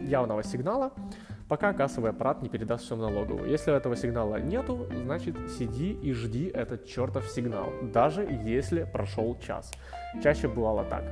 явного 0.00 0.42
сигнала, 0.42 0.90
пока 1.48 1.72
кассовый 1.72 2.10
аппарат 2.10 2.42
не 2.42 2.48
передаст 2.48 2.84
все 2.84 2.96
налоговую. 2.96 3.50
Если 3.50 3.74
этого 3.74 3.96
сигнала 3.96 4.36
нету, 4.36 4.86
значит 4.92 5.36
сиди 5.58 5.92
и 5.92 6.12
жди 6.12 6.50
этот 6.52 6.86
чертов 6.86 7.28
сигнал, 7.28 7.72
даже 7.82 8.22
если 8.22 8.84
прошел 8.84 9.36
час. 9.40 9.72
Чаще 10.22 10.48
бывало 10.48 10.84
так. 10.84 11.04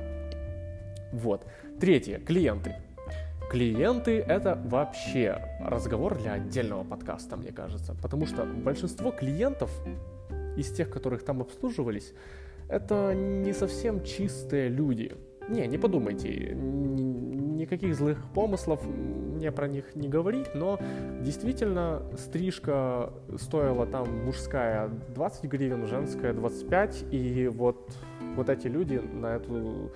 Вот. 1.11 1.45
Третье. 1.79 2.19
Клиенты. 2.19 2.75
Клиенты— 3.49 4.19
это 4.27 4.61
вообще 4.65 5.41
разговор 5.61 6.17
для 6.17 6.33
отдельного 6.33 6.83
подкаста, 6.83 7.37
мне 7.37 7.51
кажется. 7.51 7.95
Потому 8.01 8.25
что 8.25 8.43
большинство 8.43 9.11
клиентов 9.11 9.71
из 10.57 10.71
тех, 10.71 10.89
которых 10.89 11.23
там 11.23 11.41
обслуживались, 11.41 12.13
это 12.67 13.13
не 13.15 13.53
совсем 13.53 14.03
чистые 14.03 14.67
люди. 14.67 15.15
Не, 15.49 15.67
не 15.67 15.77
подумайте, 15.77 16.55
никаких 17.57 17.95
злых 17.95 18.17
помыслов 18.33 18.81
мне 18.85 19.51
про 19.51 19.67
них 19.67 19.95
не 19.95 20.07
говорить, 20.07 20.47
но 20.53 20.79
действительно 21.21 22.03
стрижка 22.17 23.13
стоила 23.37 23.85
там 23.85 24.25
мужская 24.25 24.89
20 25.15 25.45
гривен, 25.45 25.87
женская 25.87 26.33
25, 26.33 27.05
и 27.11 27.47
вот, 27.47 27.91
вот 28.35 28.49
эти 28.49 28.67
люди 28.67 28.95
на 28.95 29.35
эту 29.35 29.91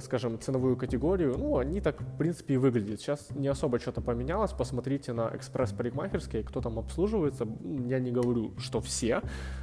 скажем, 0.00 0.38
ценовую 0.38 0.76
категорию, 0.76 1.36
ну, 1.38 1.58
они 1.58 1.80
так, 1.80 2.00
в 2.00 2.16
принципе, 2.16 2.54
и 2.54 2.56
выглядят. 2.56 3.00
Сейчас 3.00 3.28
не 3.30 3.48
особо 3.48 3.78
что-то 3.78 4.00
поменялось. 4.00 4.52
Посмотрите 4.52 5.12
на 5.12 5.30
экспресс-парикмахерские, 5.34 6.42
кто 6.42 6.60
там 6.60 6.78
обслуживается. 6.78 7.46
Я 7.86 7.98
не 7.98 8.10
говорю, 8.10 8.52
что 8.58 8.80
все, 8.80 9.20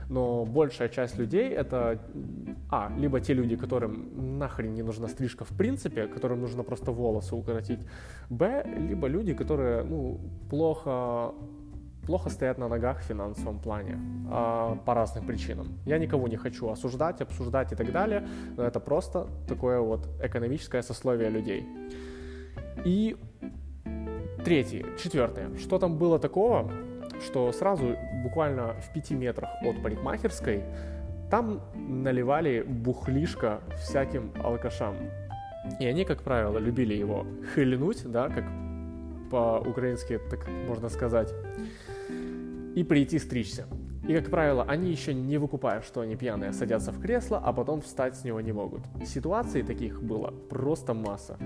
но 0.10 0.46
большая 0.46 0.90
часть 0.90 1.18
людей 1.18 1.50
это, 1.50 2.00
а, 2.70 2.92
либо 2.98 3.20
те 3.20 3.34
люди, 3.34 3.56
которым 3.56 4.38
нахрен 4.38 4.74
не 4.74 4.84
нужна 4.84 5.08
стрижка 5.08 5.46
в 5.46 5.58
принципе, 5.58 6.08
которым 6.08 6.42
нужно 6.42 6.64
просто 6.64 6.92
волосы 6.92 7.36
укоротить, 7.36 7.80
б, 8.30 8.64
либо 8.78 9.08
люди, 9.08 9.34
которые, 9.34 9.84
ну, 9.84 10.20
плохо 10.50 11.34
плохо 12.06 12.30
стоят 12.30 12.58
на 12.58 12.68
ногах 12.68 13.00
в 13.00 13.04
финансовом 13.04 13.60
плане 13.60 13.98
э, 14.30 14.76
по 14.86 14.94
разным 14.94 15.26
причинам. 15.26 15.68
Я 15.86 15.98
никого 15.98 16.28
не 16.28 16.38
хочу 16.38 16.70
осуждать, 16.70 17.22
обсуждать 17.22 17.72
и 17.72 17.76
так 17.76 17.92
далее, 17.92 18.28
но 18.58 18.64
это 18.64 18.80
просто 18.80 19.28
такое 19.48 19.80
вот 19.80 20.08
экономическое 20.24 20.82
сословие 20.82 21.30
людей. 21.30 21.66
И 22.86 23.18
третье, 24.44 24.86
четвертое. 24.98 25.58
Что 25.58 25.80
там 25.80 25.98
было 25.98 26.20
такого, 26.20 26.72
что 27.26 27.52
сразу 27.52 27.96
буквально 28.24 28.74
в 28.82 28.94
пяти 28.94 29.16
метрах 29.16 29.50
от 29.62 29.82
парикмахерской 29.84 30.64
там 31.30 31.62
наливали 31.76 32.62
бухлишко 32.62 33.62
всяким 33.78 34.34
алкашам. 34.44 34.96
И 35.80 35.86
они, 35.86 36.06
как 36.06 36.24
правило, 36.24 36.58
любили 36.58 36.94
его 36.94 37.26
хыльнуть, 37.54 38.04
да, 38.12 38.28
как 38.30 38.44
по-украински 39.30 40.20
так 40.30 40.48
можно 40.68 40.90
сказать 40.90 41.34
и 42.76 42.84
прийти 42.84 43.20
стричься. 43.20 43.66
И, 44.08 44.16
как 44.16 44.30
правило, 44.30 44.66
они 44.68 44.90
еще 44.90 45.14
не 45.14 45.38
выкупая, 45.38 45.82
что 45.82 46.02
они 46.02 46.16
пьяные, 46.16 46.54
садятся 46.54 46.92
в 46.92 47.00
кресло, 47.00 47.40
а 47.44 47.54
потом 47.54 47.82
встать 47.82 48.16
с 48.16 48.24
него 48.24 48.42
не 48.42 48.52
могут. 48.52 48.82
Ситуаций 49.06 49.62
таких 49.62 50.02
было 50.02 50.34
просто 50.50 50.94
масса. 50.94 51.38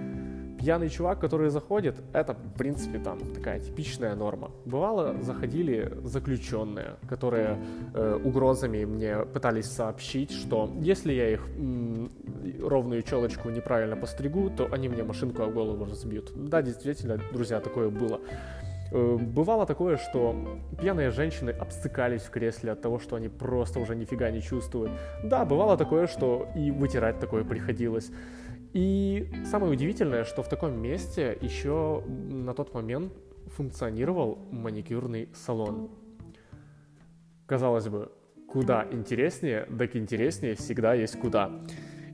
Пьяный 0.57 0.89
чувак, 0.89 1.19
который 1.19 1.49
заходит, 1.49 2.01
это, 2.13 2.33
в 2.33 2.57
принципе, 2.57 2.97
там 2.97 3.19
такая 3.33 3.59
типичная 3.59 4.15
норма. 4.15 4.51
Бывало, 4.65 5.21
заходили 5.21 5.91
заключенные, 6.03 6.95
которые 7.09 7.59
э, 7.93 8.19
угрозами 8.23 8.85
мне 8.85 9.17
пытались 9.25 9.65
сообщить, 9.65 10.31
что 10.31 10.71
если 10.79 11.11
я 11.11 11.33
их 11.33 11.45
м- 11.57 12.09
ровную 12.61 13.03
челочку 13.03 13.49
неправильно 13.49 13.97
постригу, 13.97 14.49
то 14.49 14.69
они 14.71 14.87
мне 14.87 15.03
машинку 15.03 15.43
о 15.43 15.47
голову 15.47 15.85
разбьют. 15.85 16.31
Да, 16.35 16.61
действительно, 16.61 17.19
друзья, 17.33 17.59
такое 17.59 17.89
было. 17.89 18.21
Э, 18.91 19.17
бывало 19.17 19.65
такое, 19.65 19.97
что 19.97 20.35
пьяные 20.79 21.11
женщины 21.11 21.49
обсыкались 21.49 22.21
в 22.21 22.29
кресле 22.29 22.71
от 22.71 22.81
того, 22.81 22.99
что 22.99 23.15
они 23.15 23.29
просто 23.29 23.79
уже 23.79 23.95
нифига 23.95 24.29
не 24.31 24.41
чувствуют. 24.41 24.91
Да, 25.23 25.45
бывало 25.45 25.77
такое, 25.77 26.07
что 26.07 26.47
и 26.55 26.71
вытирать 26.71 27.19
такое 27.19 27.43
приходилось. 27.43 28.11
И 28.73 29.31
самое 29.45 29.71
удивительное, 29.71 30.25
что 30.25 30.43
в 30.43 30.49
таком 30.49 30.81
месте 30.81 31.37
еще 31.41 32.03
на 32.07 32.53
тот 32.53 32.73
момент 32.73 33.13
функционировал 33.55 34.37
маникюрный 34.51 35.29
салон. 35.33 35.89
Казалось 37.45 37.87
бы, 37.87 38.11
куда 38.49 38.85
интереснее, 38.91 39.67
так 39.79 39.95
интереснее 39.95 40.55
всегда 40.55 40.93
есть 40.93 41.17
куда. 41.19 41.51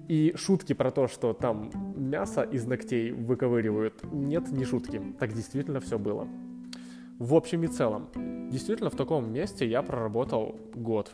И 0.07 0.33
шутки 0.35 0.73
про 0.73 0.91
то, 0.91 1.07
что 1.07 1.33
там 1.33 1.71
мясо 1.95 2.43
из 2.43 2.65
ногтей 2.65 3.11
выковыривают, 3.11 4.03
нет, 4.11 4.51
не 4.51 4.65
шутки. 4.65 5.01
Так 5.19 5.33
действительно 5.33 5.79
все 5.79 5.97
было. 5.97 6.27
В 7.21 7.35
общем 7.35 7.63
и 7.63 7.67
целом, 7.67 8.07
действительно 8.49 8.89
в 8.89 8.95
таком 8.95 9.31
месте 9.31 9.67
я 9.67 9.83
проработал 9.83 10.55
год. 10.73 11.11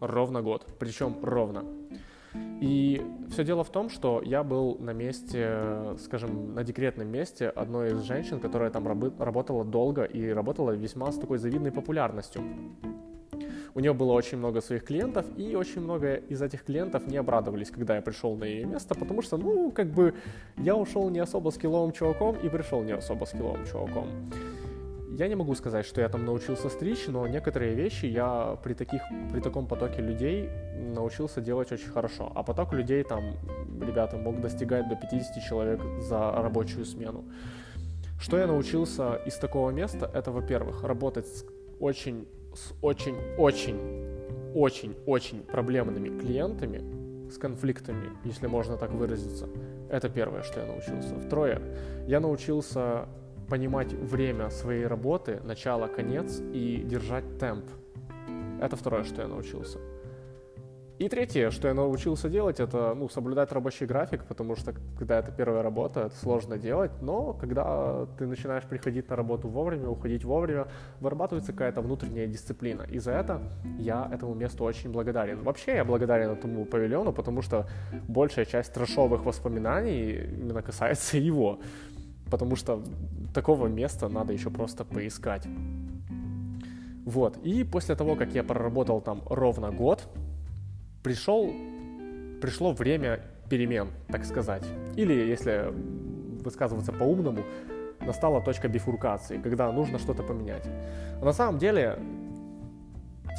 Ровно 0.00 0.40
год. 0.40 0.66
Причем 0.78 1.14
ровно. 1.20 1.62
И 2.62 3.04
все 3.28 3.44
дело 3.44 3.62
в 3.62 3.68
том, 3.68 3.90
что 3.90 4.22
я 4.24 4.42
был 4.42 4.78
на 4.78 4.94
месте, 4.94 5.94
скажем, 5.98 6.54
на 6.54 6.64
декретном 6.64 7.08
месте 7.08 7.50
одной 7.50 7.90
из 7.90 8.00
женщин, 8.00 8.40
которая 8.40 8.70
там 8.70 8.88
работала 8.88 9.62
долго 9.62 10.04
и 10.04 10.26
работала 10.30 10.70
весьма 10.70 11.12
с 11.12 11.18
такой 11.18 11.36
завидной 11.36 11.70
популярностью. 11.70 12.40
У 13.74 13.80
нее 13.80 13.92
было 13.92 14.12
очень 14.12 14.38
много 14.38 14.62
своих 14.62 14.84
клиентов, 14.84 15.26
и 15.36 15.54
очень 15.54 15.82
много 15.82 16.14
из 16.14 16.40
этих 16.40 16.64
клиентов 16.64 17.06
не 17.06 17.18
обрадовались, 17.18 17.70
когда 17.70 17.96
я 17.96 18.00
пришел 18.00 18.36
на 18.36 18.44
ее 18.44 18.64
место, 18.64 18.94
потому 18.94 19.20
что, 19.20 19.36
ну, 19.36 19.70
как 19.70 19.88
бы, 19.88 20.14
я 20.56 20.74
ушел 20.74 21.10
не 21.10 21.18
особо 21.18 21.50
с 21.50 21.58
киловым 21.58 21.92
чуваком 21.92 22.36
и 22.42 22.48
пришел 22.48 22.82
не 22.82 22.92
особо 22.92 23.26
с 23.26 23.32
киловым 23.32 23.66
чуваком. 23.66 24.08
Я 25.08 25.28
не 25.28 25.34
могу 25.34 25.54
сказать, 25.54 25.86
что 25.86 26.00
я 26.00 26.08
там 26.08 26.24
научился 26.24 26.68
стричь, 26.68 27.06
но 27.06 27.26
некоторые 27.26 27.74
вещи 27.74 28.06
я 28.06 28.58
при, 28.62 28.74
таких, 28.74 29.02
при 29.32 29.40
таком 29.40 29.66
потоке 29.66 30.02
людей 30.02 30.50
научился 30.74 31.40
делать 31.40 31.72
очень 31.72 31.88
хорошо. 31.88 32.32
А 32.34 32.42
поток 32.42 32.72
людей 32.72 33.02
там, 33.04 33.36
ребята, 33.80 34.16
мог 34.16 34.40
достигать 34.40 34.88
до 34.88 34.96
50 34.96 35.42
человек 35.44 35.80
за 36.00 36.32
рабочую 36.32 36.84
смену. 36.84 37.24
Что 38.20 38.38
я 38.38 38.46
научился 38.46 39.16
из 39.26 39.34
такого 39.36 39.70
места, 39.70 40.10
это, 40.12 40.32
во-первых, 40.32 40.82
работать 40.82 41.26
с 41.26 41.44
очень, 41.78 42.26
с 42.54 42.72
очень, 42.82 43.16
очень, 43.38 43.78
очень, 44.54 44.96
очень 45.06 45.42
проблемными 45.42 46.18
клиентами, 46.18 47.28
с 47.30 47.38
конфликтами, 47.38 48.10
если 48.24 48.46
можно 48.46 48.76
так 48.76 48.90
выразиться. 48.92 49.48
Это 49.90 50.08
первое, 50.08 50.42
что 50.42 50.60
я 50.60 50.66
научился. 50.66 51.14
Второе, 51.18 51.60
я 52.06 52.20
научился 52.20 53.06
понимать 53.48 53.92
время 53.92 54.50
своей 54.50 54.86
работы, 54.86 55.40
начало, 55.44 55.86
конец 55.88 56.40
и 56.52 56.82
держать 56.84 57.38
темп. 57.38 57.64
Это 58.60 58.76
второе, 58.76 59.04
что 59.04 59.22
я 59.22 59.28
научился. 59.28 59.78
И 60.98 61.10
третье, 61.10 61.50
что 61.50 61.68
я 61.68 61.74
научился 61.74 62.30
делать, 62.30 62.58
это 62.58 62.94
ну, 62.94 63.10
соблюдать 63.10 63.52
рабочий 63.52 63.84
график, 63.84 64.24
потому 64.24 64.56
что 64.56 64.72
когда 64.98 65.18
это 65.18 65.30
первая 65.30 65.62
работа, 65.62 66.00
это 66.00 66.16
сложно 66.16 66.56
делать, 66.56 66.90
но 67.02 67.34
когда 67.34 68.06
ты 68.18 68.26
начинаешь 68.26 68.64
приходить 68.64 69.10
на 69.10 69.16
работу 69.16 69.46
вовремя, 69.48 69.90
уходить 69.90 70.24
вовремя, 70.24 70.68
вырабатывается 71.00 71.52
какая-то 71.52 71.82
внутренняя 71.82 72.26
дисциплина. 72.26 72.82
И 72.90 72.98
за 72.98 73.12
это 73.12 73.42
я 73.78 74.08
этому 74.10 74.34
месту 74.34 74.64
очень 74.64 74.90
благодарен. 74.90 75.42
Вообще 75.42 75.74
я 75.74 75.84
благодарен 75.84 76.30
этому 76.30 76.64
павильону, 76.64 77.12
потому 77.12 77.42
что 77.42 77.66
большая 78.08 78.46
часть 78.46 78.72
трэшовых 78.72 79.22
воспоминаний 79.26 80.12
именно 80.12 80.62
касается 80.62 81.18
его, 81.28 81.58
потому 82.30 82.56
что 82.56 82.82
такого 83.34 83.66
места 83.66 84.08
надо 84.08 84.32
еще 84.32 84.50
просто 84.50 84.84
поискать. 84.84 85.46
Вот, 87.04 87.36
и 87.44 87.62
после 87.62 87.94
того, 87.94 88.16
как 88.16 88.34
я 88.34 88.42
проработал 88.42 89.00
там 89.00 89.22
ровно 89.30 89.70
год, 89.70 90.08
пришел, 91.02 91.52
пришло 92.40 92.72
время 92.72 93.20
перемен, 93.48 93.88
так 94.08 94.24
сказать. 94.24 94.64
Или, 94.96 95.12
если 95.12 95.72
высказываться 96.42 96.92
по-умному, 96.92 97.42
настала 98.00 98.40
точка 98.40 98.68
бифуркации, 98.68 99.38
когда 99.38 99.70
нужно 99.70 99.98
что-то 99.98 100.22
поменять. 100.22 100.66
А 101.20 101.24
на 101.24 101.32
самом 101.32 101.58
деле 101.58 101.98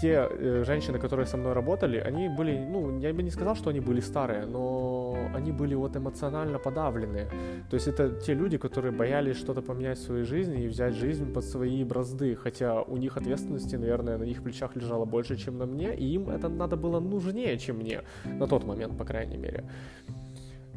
те 0.01 0.27
э, 0.29 0.63
женщины, 0.65 0.99
которые 0.99 1.25
со 1.25 1.37
мной 1.37 1.53
работали, 1.53 1.97
они 1.97 2.29
были, 2.29 2.57
ну, 2.57 2.99
я 2.99 3.13
бы 3.13 3.23
не 3.23 3.31
сказал, 3.31 3.55
что 3.55 3.69
они 3.69 3.79
были 3.79 3.99
старые, 3.99 4.45
но 4.45 5.17
они 5.35 5.51
были 5.51 5.75
вот 5.75 5.95
эмоционально 5.95 6.59
подавлены. 6.59 7.27
То 7.69 7.75
есть 7.75 7.87
это 7.87 8.09
те 8.09 8.33
люди, 8.33 8.57
которые 8.57 8.91
боялись 8.91 9.37
что-то 9.37 9.61
поменять 9.61 9.97
в 9.97 10.03
своей 10.03 10.23
жизни 10.23 10.63
и 10.63 10.67
взять 10.67 10.93
жизнь 10.93 11.33
под 11.33 11.43
свои 11.43 11.83
бразды, 11.83 12.35
хотя 12.35 12.81
у 12.81 12.97
них 12.97 13.17
ответственности, 13.17 13.75
наверное, 13.75 14.17
на 14.17 14.23
их 14.23 14.43
плечах 14.43 14.75
лежало 14.75 15.05
больше, 15.05 15.35
чем 15.35 15.57
на 15.57 15.65
мне, 15.65 15.95
и 15.95 16.05
им 16.13 16.29
это 16.29 16.49
надо 16.49 16.75
было 16.75 16.99
нужнее, 16.99 17.57
чем 17.57 17.77
мне, 17.77 18.01
на 18.25 18.47
тот 18.47 18.65
момент, 18.65 18.97
по 18.97 19.05
крайней 19.05 19.37
мере. 19.37 19.63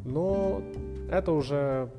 Но 0.05 0.61
это 1.11 1.31
уже, 1.31 1.89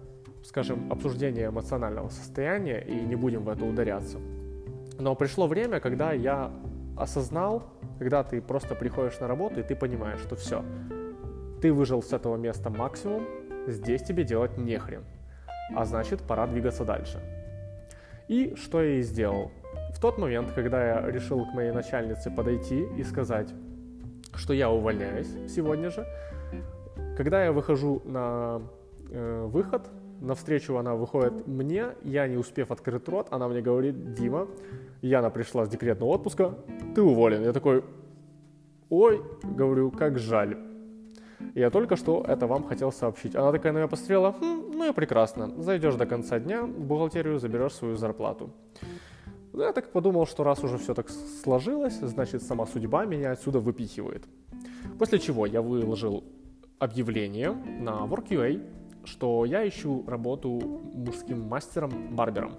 скажем, 0.44 0.90
обсуждение 0.92 1.48
эмоционального 1.48 2.08
состояния, 2.08 2.80
и 2.80 2.94
не 2.94 3.16
будем 3.16 3.44
в 3.44 3.48
это 3.48 3.64
ударяться. 3.64 4.18
Но 4.98 5.14
пришло 5.14 5.46
время, 5.46 5.80
когда 5.80 6.12
я 6.12 6.50
осознал, 6.96 7.64
когда 7.98 8.22
ты 8.22 8.40
просто 8.40 8.74
приходишь 8.74 9.18
на 9.20 9.28
работу 9.28 9.60
и 9.60 9.62
ты 9.62 9.74
понимаешь, 9.74 10.20
что 10.20 10.36
все, 10.36 10.64
ты 11.60 11.72
выжил 11.72 12.02
с 12.02 12.12
этого 12.12 12.36
места 12.36 12.70
максимум, 12.70 13.26
здесь 13.66 14.02
тебе 14.02 14.24
делать 14.24 14.58
нехрен. 14.58 15.04
А 15.74 15.84
значит, 15.84 16.22
пора 16.22 16.46
двигаться 16.46 16.84
дальше. 16.84 17.20
И 18.28 18.54
что 18.56 18.82
я 18.82 18.96
и 18.96 19.02
сделал. 19.02 19.50
В 19.94 20.00
тот 20.00 20.18
момент, 20.18 20.52
когда 20.52 20.84
я 20.84 21.10
решил 21.10 21.44
к 21.44 21.54
моей 21.54 21.70
начальнице 21.70 22.30
подойти 22.30 22.84
и 22.96 23.02
сказать, 23.04 23.52
что 24.34 24.52
я 24.52 24.70
увольняюсь 24.70 25.28
сегодня 25.48 25.90
же, 25.90 26.06
когда 27.16 27.44
я 27.44 27.52
выхожу 27.52 28.02
на 28.04 28.62
э, 29.10 29.44
выход, 29.46 29.88
навстречу 30.22 30.76
она 30.76 30.94
выходит 30.94 31.46
мне, 31.46 31.88
я 32.04 32.26
не 32.26 32.36
успев 32.36 32.70
открыть 32.70 33.08
рот, 33.08 33.28
она 33.30 33.48
мне 33.48 33.60
говорит, 33.60 34.14
Дима, 34.14 34.48
Яна 35.02 35.30
пришла 35.30 35.66
с 35.66 35.68
декретного 35.68 36.10
отпуска, 36.10 36.54
ты 36.94 37.02
уволен. 37.02 37.42
Я 37.42 37.52
такой, 37.52 37.84
ой, 38.88 39.22
говорю, 39.42 39.90
как 39.90 40.18
жаль. 40.18 40.56
Я 41.54 41.70
только 41.70 41.96
что 41.96 42.24
это 42.26 42.46
вам 42.46 42.64
хотел 42.64 42.92
сообщить. 42.92 43.34
Она 43.34 43.52
такая 43.52 43.72
на 43.72 43.78
меня 43.78 43.88
посмотрела, 43.88 44.32
хм, 44.32 44.70
ну 44.74 44.88
и 44.88 44.92
прекрасно, 44.92 45.52
зайдешь 45.62 45.96
до 45.96 46.06
конца 46.06 46.38
дня, 46.38 46.62
в 46.62 46.80
бухгалтерию 46.80 47.38
заберешь 47.38 47.74
свою 47.74 47.96
зарплату. 47.96 48.50
Я 49.52 49.72
так 49.72 49.92
подумал, 49.92 50.26
что 50.26 50.44
раз 50.44 50.64
уже 50.64 50.78
все 50.78 50.94
так 50.94 51.10
сложилось, 51.10 51.98
значит 52.00 52.42
сама 52.42 52.64
судьба 52.66 53.04
меня 53.04 53.32
отсюда 53.32 53.58
выпихивает. 53.58 54.24
После 54.98 55.18
чего 55.18 55.44
я 55.46 55.60
выложил 55.60 56.24
объявление 56.78 57.52
на 57.80 58.06
WorkUA, 58.06 58.62
что 59.04 59.44
я 59.44 59.66
ищу 59.66 60.04
работу 60.06 60.80
мужским 60.94 61.48
мастером-барбером. 61.48 62.54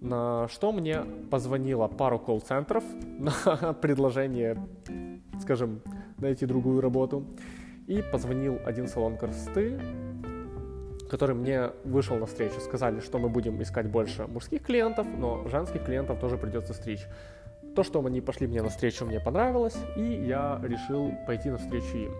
На 0.00 0.48
что 0.48 0.72
мне 0.72 1.02
позвонило 1.30 1.86
пару 1.86 2.18
колл-центров 2.18 2.84
на 3.18 3.72
предложение, 3.74 4.56
скажем, 5.40 5.82
найти 6.18 6.46
другую 6.46 6.80
работу. 6.80 7.24
И 7.86 8.02
позвонил 8.02 8.58
один 8.64 8.86
салон 8.86 9.16
красоты, 9.16 9.80
который 11.10 11.34
мне 11.34 11.70
вышел 11.84 12.16
на 12.16 12.26
встречу. 12.26 12.60
Сказали, 12.60 13.00
что 13.00 13.18
мы 13.18 13.28
будем 13.28 13.60
искать 13.60 13.88
больше 13.88 14.26
мужских 14.26 14.62
клиентов, 14.62 15.06
но 15.18 15.48
женских 15.48 15.84
клиентов 15.84 16.20
тоже 16.20 16.38
придется 16.38 16.72
стричь. 16.72 17.04
То, 17.74 17.84
что 17.84 18.04
они 18.04 18.20
пошли 18.20 18.48
мне 18.48 18.62
навстречу, 18.62 19.04
мне 19.04 19.20
понравилось, 19.20 19.76
и 19.96 20.02
я 20.02 20.60
решил 20.62 21.12
пойти 21.26 21.50
навстречу 21.50 21.96
им. 21.96 22.12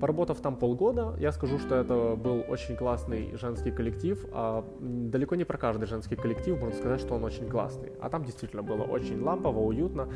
Поработав 0.00 0.40
там 0.40 0.56
полгода, 0.56 1.14
я 1.18 1.32
скажу, 1.32 1.58
что 1.58 1.76
это 1.76 2.16
был 2.16 2.44
очень 2.48 2.76
классный 2.76 3.36
женский 3.36 3.70
коллектив. 3.70 4.24
А 4.32 4.64
далеко 4.80 5.34
не 5.34 5.44
про 5.44 5.58
каждый 5.58 5.86
женский 5.86 6.16
коллектив 6.16 6.58
можно 6.58 6.76
сказать, 6.76 7.00
что 7.00 7.14
он 7.14 7.24
очень 7.24 7.48
классный. 7.48 7.92
А 8.00 8.08
там 8.08 8.24
действительно 8.24 8.62
было 8.62 8.82
очень 8.84 9.20
лампово, 9.20 9.60
уютно. 9.60 10.08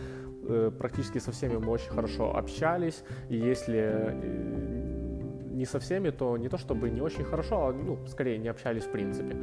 Э, 0.45 0.71
практически 0.79 1.19
со 1.19 1.31
всеми 1.31 1.57
мы 1.57 1.73
очень 1.73 1.91
хорошо 1.91 2.35
общались. 2.35 3.05
И 3.29 3.37
если 3.37 3.79
э, 3.79 4.91
не 5.51 5.67
со 5.67 5.79
всеми, 5.79 6.11
то 6.11 6.37
не 6.39 6.49
то 6.49 6.57
чтобы 6.57 6.91
не 6.91 7.03
очень 7.03 7.25
хорошо, 7.25 7.67
а 7.67 7.73
ну, 7.73 7.99
скорее 8.07 8.39
не 8.39 8.49
общались 8.49 8.85
в 8.85 8.91
принципе. 8.91 9.37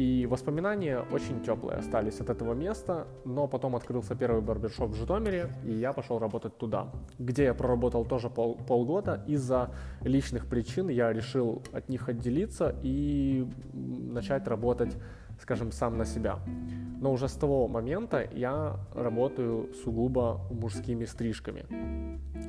И 0.00 0.24
воспоминания 0.24 1.04
очень 1.12 1.42
теплые 1.42 1.76
остались 1.76 2.20
от 2.20 2.30
этого 2.30 2.54
места, 2.54 3.06
но 3.26 3.46
потом 3.46 3.76
открылся 3.76 4.14
первый 4.14 4.40
барбершоп 4.40 4.92
в 4.92 4.94
Житомире, 4.94 5.50
и 5.62 5.72
я 5.72 5.92
пошел 5.92 6.18
работать 6.18 6.56
туда, 6.56 6.90
где 7.18 7.44
я 7.44 7.52
проработал 7.52 8.06
тоже 8.06 8.30
пол, 8.30 8.54
полгода. 8.54 9.22
Из-за 9.26 9.74
личных 10.00 10.46
причин 10.46 10.88
я 10.88 11.12
решил 11.12 11.62
от 11.74 11.90
них 11.90 12.08
отделиться 12.08 12.74
и 12.82 13.46
начать 13.74 14.48
работать, 14.48 14.96
скажем, 15.38 15.70
сам 15.70 15.98
на 15.98 16.06
себя. 16.06 16.38
Но 16.98 17.12
уже 17.12 17.28
с 17.28 17.34
того 17.34 17.68
момента 17.68 18.26
я 18.32 18.80
работаю 18.94 19.68
сугубо 19.84 20.40
мужскими 20.50 21.04
стрижками. 21.04 21.66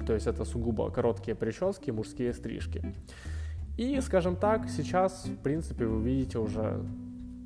То 0.08 0.14
есть 0.14 0.26
это 0.26 0.46
сугубо 0.46 0.90
короткие 0.90 1.36
прически, 1.36 1.92
мужские 1.92 2.32
стрижки. 2.32 2.96
И, 3.78 4.00
скажем 4.00 4.38
так, 4.38 4.70
сейчас, 4.70 5.26
в 5.26 5.36
принципе, 5.44 5.86
вы 5.86 6.02
видите 6.02 6.40
уже 6.40 6.82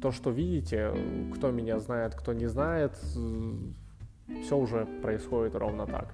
то, 0.05 0.11
что 0.11 0.29
видите, 0.29 0.91
кто 1.33 1.49
меня 1.49 1.79
знает, 1.79 2.13
кто 2.13 2.31
не 2.33 2.45
знает, 2.45 2.91
все 4.43 4.55
уже 4.55 4.85
происходит 5.01 5.55
ровно 5.55 5.87
так. 5.87 6.13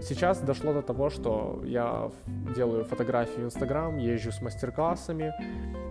Сейчас 0.00 0.40
дошло 0.40 0.72
до 0.72 0.80
того, 0.80 1.10
что 1.10 1.60
я 1.66 2.10
делаю 2.56 2.86
фотографии 2.86 3.42
в 3.42 3.44
Инстаграм, 3.44 3.98
езжу 3.98 4.32
с 4.32 4.40
мастер-классами, 4.40 5.34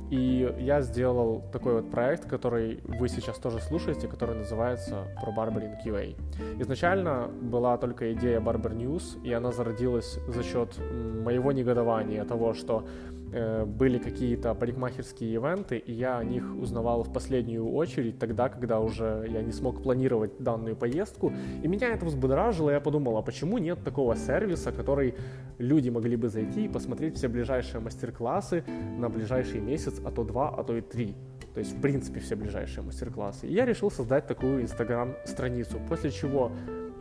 и 0.10 0.52
я 0.60 0.82
сделал 0.82 1.44
такой 1.54 1.74
вот 1.76 1.92
проект, 1.92 2.26
который 2.26 2.80
вы 2.88 3.10
сейчас 3.10 3.38
тоже 3.38 3.60
слушаете, 3.60 4.08
который 4.08 4.36
называется 4.36 5.06
Pro 5.22 5.36
Barbering 5.38 5.76
QA. 5.86 6.16
Изначально 6.62 7.28
была 7.28 7.78
только 7.78 8.12
идея 8.14 8.40
Barber 8.40 8.76
News, 8.76 9.22
и 9.24 9.32
она 9.34 9.52
зародилась 9.52 10.18
за 10.28 10.42
счет 10.42 10.80
моего 10.80 11.52
негодования 11.52 12.26
того, 12.26 12.56
что 12.56 12.86
были 13.32 13.98
какие-то 13.98 14.54
парикмахерские 14.54 15.34
ивенты, 15.34 15.78
и 15.78 15.92
я 15.94 16.18
о 16.18 16.24
них 16.24 16.44
узнавал 16.60 17.04
в 17.04 17.14
последнюю 17.14 17.72
очередь 17.72 18.20
тогда, 18.20 18.50
когда 18.50 18.80
уже 18.80 19.26
я 19.30 19.42
не 19.42 19.52
смог 19.52 19.82
планировать 19.82 20.32
данную 20.40 20.76
поездку. 20.76 21.32
И 21.64 21.68
меня 21.68 21.90
это 21.90 22.06
взбудоражило, 22.06 22.70
я 22.70 22.80
подумал, 22.80 23.18
а 23.18 23.22
почему 23.22 23.58
нет 23.58 23.84
такого 23.84 24.16
сервиса, 24.16 24.72
который 24.72 25.16
люди 25.58 25.90
могли 25.90 26.16
бы 26.16 26.30
зайти 26.30 26.66
и 26.66 26.68
посмотреть 26.68 27.16
все 27.16 27.28
ближайшие 27.28 27.82
мастер-классы 27.82 28.64
на 28.98 29.10
ближайший 29.10 29.62
месяц, 29.62 30.02
а 30.04 30.12
то 30.12 30.24
два, 30.24 30.50
а 30.50 30.64
то 30.64 30.76
и 30.76 30.82
три. 30.82 31.16
То 31.54 31.60
есть, 31.60 31.78
в 31.78 31.82
принципе, 31.82 32.20
все 32.20 32.36
ближайшие 32.36 32.84
мастер-классы. 32.84 33.48
И 33.48 33.54
я 33.54 33.66
решил 33.66 33.92
создать 33.92 34.26
такую 34.26 34.62
инстаграм-страницу, 34.62 35.80
после 35.90 36.10
чего 36.10 36.52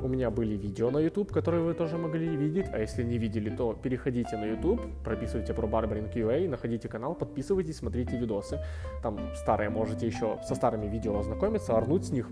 у 0.03 0.09
меня 0.09 0.31
были 0.31 0.57
видео 0.57 0.91
на 0.91 0.99
YouTube, 0.99 1.33
которые 1.33 1.63
вы 1.63 1.75
тоже 1.75 1.99
могли 1.99 2.37
видеть, 2.37 2.67
а 2.73 2.79
если 2.79 3.03
не 3.03 3.19
видели, 3.19 3.51
то 3.51 3.75
переходите 3.75 4.37
на 4.37 4.45
YouTube, 4.45 4.81
прописывайте 5.05 5.55
про 5.55 5.67
Barbering 5.67 6.13
QA, 6.13 6.49
находите 6.49 6.89
канал, 6.89 7.15
подписывайтесь, 7.15 7.77
смотрите 7.77 8.17
видосы. 8.17 8.61
Там 9.03 9.19
старые 9.35 9.71
можете 9.71 10.07
еще 10.07 10.39
со 10.47 10.55
старыми 10.55 10.87
видео 10.87 11.19
ознакомиться, 11.19 11.77
орнуть 11.77 12.05
с 12.05 12.11
них, 12.11 12.29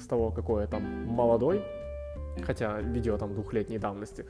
с 0.00 0.06
того, 0.06 0.30
какой 0.30 0.62
я 0.62 0.68
там 0.68 0.82
молодой, 1.06 1.62
хотя 2.42 2.80
видео 2.80 3.16
там 3.18 3.34
двухлетней 3.34 3.78
давности. 3.78 4.26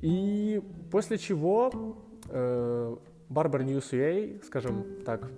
И 0.00 0.62
после 0.90 1.18
чего 1.18 1.96
э, 2.28 2.96
Barber 3.30 3.64
News 3.64 3.90
UA, 3.92 4.44
скажем 4.44 4.84
так, 5.04 5.30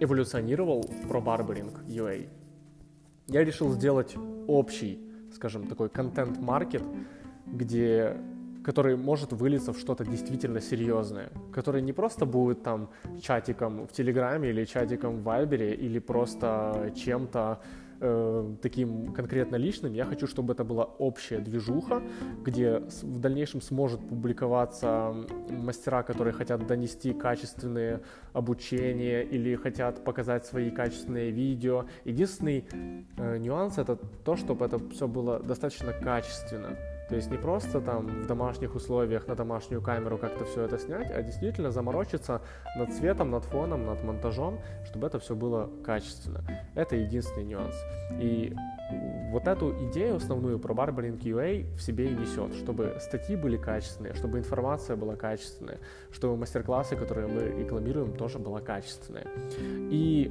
эволюционировал 0.00 0.84
про 1.08 1.20
Barbering 1.20 1.86
UA. 1.86 2.28
Я 3.28 3.44
решил 3.44 3.72
сделать 3.72 4.14
общий 4.46 5.05
скажем, 5.36 5.66
такой 5.66 5.88
контент-маркет, 5.88 6.82
где 7.46 8.16
который 8.64 8.96
может 8.96 9.32
вылиться 9.32 9.72
в 9.72 9.78
что-то 9.78 10.04
действительно 10.04 10.60
серьезное, 10.60 11.30
который 11.52 11.82
не 11.82 11.92
просто 11.92 12.26
будет 12.26 12.64
там 12.64 12.88
чатиком 13.22 13.86
в 13.86 13.92
Телеграме 13.92 14.48
или 14.50 14.64
чатиком 14.64 15.18
в 15.18 15.22
Вайбере 15.22 15.72
или 15.72 16.00
просто 16.00 16.92
чем-то, 16.96 17.60
э, 18.00 18.54
таким 18.62 19.12
конкретно 19.12 19.56
личным. 19.56 19.92
Я 19.92 20.04
хочу, 20.04 20.26
чтобы 20.26 20.52
это 20.52 20.64
была 20.64 20.84
общая 20.84 21.38
движуха, 21.38 22.02
где 22.42 22.78
в 23.02 23.18
дальнейшем 23.20 23.60
сможет 23.60 24.00
публиковаться 24.08 25.14
мастера, 25.50 26.02
которые 26.02 26.32
хотят 26.34 26.66
донести 26.66 27.12
качественные 27.12 28.00
обучения 28.32 29.22
или 29.22 29.54
хотят 29.56 30.04
показать 30.04 30.46
свои 30.46 30.70
качественные 30.70 31.30
видео. 31.30 31.86
Единственный 32.04 32.66
э, 33.16 33.38
нюанс 33.38 33.78
это 33.78 33.96
то, 33.96 34.36
чтобы 34.36 34.64
это 34.66 34.78
все 34.90 35.06
было 35.06 35.40
достаточно 35.40 35.92
качественно. 35.92 36.76
То 37.08 37.14
есть 37.14 37.30
не 37.30 37.38
просто 37.38 37.80
там 37.80 38.06
в 38.06 38.26
домашних 38.26 38.74
условиях 38.74 39.28
на 39.28 39.36
домашнюю 39.36 39.80
камеру 39.80 40.18
как-то 40.18 40.44
все 40.44 40.62
это 40.62 40.78
снять, 40.78 41.10
а 41.10 41.22
действительно 41.22 41.70
заморочиться 41.70 42.42
над 42.76 42.92
цветом, 42.92 43.30
над 43.30 43.44
фоном, 43.44 43.86
над 43.86 44.02
монтажом, 44.02 44.58
чтобы 44.84 45.06
это 45.06 45.18
все 45.20 45.36
было 45.36 45.70
качественно. 45.84 46.42
Это 46.74 46.96
единственный 46.96 47.44
нюанс. 47.44 47.74
И 48.20 48.54
вот 49.30 49.46
эту 49.46 49.72
идею 49.88 50.16
основную 50.16 50.58
про 50.58 50.74
Barbering 50.74 51.18
UA 51.20 51.76
в 51.76 51.82
себе 51.82 52.06
и 52.06 52.14
несет, 52.14 52.54
чтобы 52.54 52.96
статьи 53.00 53.36
были 53.36 53.56
качественные, 53.56 54.14
чтобы 54.14 54.38
информация 54.38 54.96
была 54.96 55.14
качественная, 55.14 55.78
чтобы 56.10 56.36
мастер-классы, 56.36 56.96
которые 56.96 57.28
мы 57.28 57.62
рекламируем, 57.62 58.12
тоже 58.12 58.38
была 58.38 58.60
качественная. 58.60 59.26
И 59.60 60.30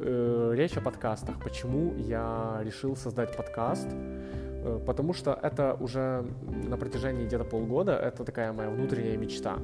э, 0.00 0.52
речь 0.54 0.76
о 0.76 0.80
подкастах. 0.80 1.40
Почему 1.42 1.94
я 1.96 2.60
решил 2.64 2.96
создать 2.96 3.36
подкаст? 3.36 3.88
Э, 4.62 4.80
потому 4.86 5.12
что 5.14 5.38
это 5.42 5.74
уже 5.80 6.24
на 6.68 6.76
протяжении 6.76 7.24
где-то 7.24 7.44
полгода, 7.44 7.92
это 7.92 8.24
такая 8.24 8.52
моя 8.52 8.70
внутренняя 8.70 9.16
мечта. 9.16 9.58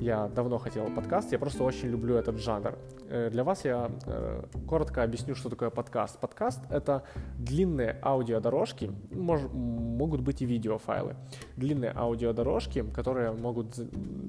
Я 0.00 0.28
давно 0.28 0.58
хотел 0.58 0.86
подкаст, 0.94 1.32
я 1.32 1.40
просто 1.40 1.64
очень 1.64 1.88
люблю 1.88 2.14
этот 2.14 2.38
жанр. 2.38 2.78
Э, 3.08 3.30
для 3.30 3.42
вас 3.42 3.64
я 3.64 3.90
э, 4.06 4.44
коротко 4.68 5.02
объясню, 5.02 5.34
что 5.34 5.50
такое 5.50 5.70
подкаст. 5.70 6.20
Подкаст— 6.20 6.60
это 6.70 7.02
длинные 7.36 7.98
аудиодорожки, 8.02 8.92
мож, 9.10 9.40
могут 9.52 10.20
быть 10.20 10.40
и 10.40 10.46
видеофайлы. 10.46 11.16
Длинные 11.56 11.92
аудиодорожки, 11.96 12.84
которые 12.94 13.32
могут 13.32 13.76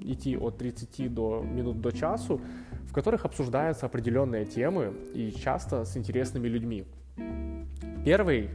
идти 0.02 0.36
от 0.38 0.58
30 0.58 1.14
до 1.14 1.42
минут 1.42 1.82
до 1.82 1.92
часу, 1.92 2.42
в 2.88 2.94
которых 2.94 3.26
обсуждаются 3.26 3.86
определенные 3.86 4.46
темы 4.46 4.92
и 5.14 5.32
часто 5.32 5.86
с 5.86 5.96
интересными 5.96 6.48
людьми. 6.48 6.86
Первый 8.04 8.50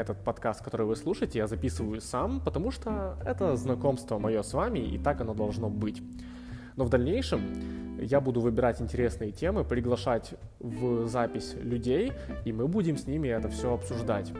этот 0.00 0.24
подкаст, 0.24 0.62
который 0.62 0.86
вы 0.86 0.96
слушаете, 0.96 1.38
я 1.38 1.46
записываю 1.46 2.00
сам, 2.00 2.40
потому 2.40 2.70
что 2.70 3.18
это 3.24 3.56
знакомство 3.56 4.18
мое 4.18 4.42
с 4.42 4.52
вами, 4.52 4.78
и 4.78 4.98
так 4.98 5.20
оно 5.20 5.34
должно 5.34 5.68
быть. 5.68 6.02
Но 6.76 6.84
в 6.84 6.88
дальнейшем 6.88 7.98
я 8.00 8.20
буду 8.20 8.40
выбирать 8.40 8.80
интересные 8.80 9.32
темы, 9.32 9.64
приглашать 9.64 10.34
в 10.60 11.06
запись 11.08 11.54
людей, 11.60 12.12
и 12.44 12.52
мы 12.52 12.68
будем 12.68 12.96
с 12.96 13.06
ними 13.06 13.28
это 13.28 13.48
все 13.48 13.74
обсуждать. 13.74 14.32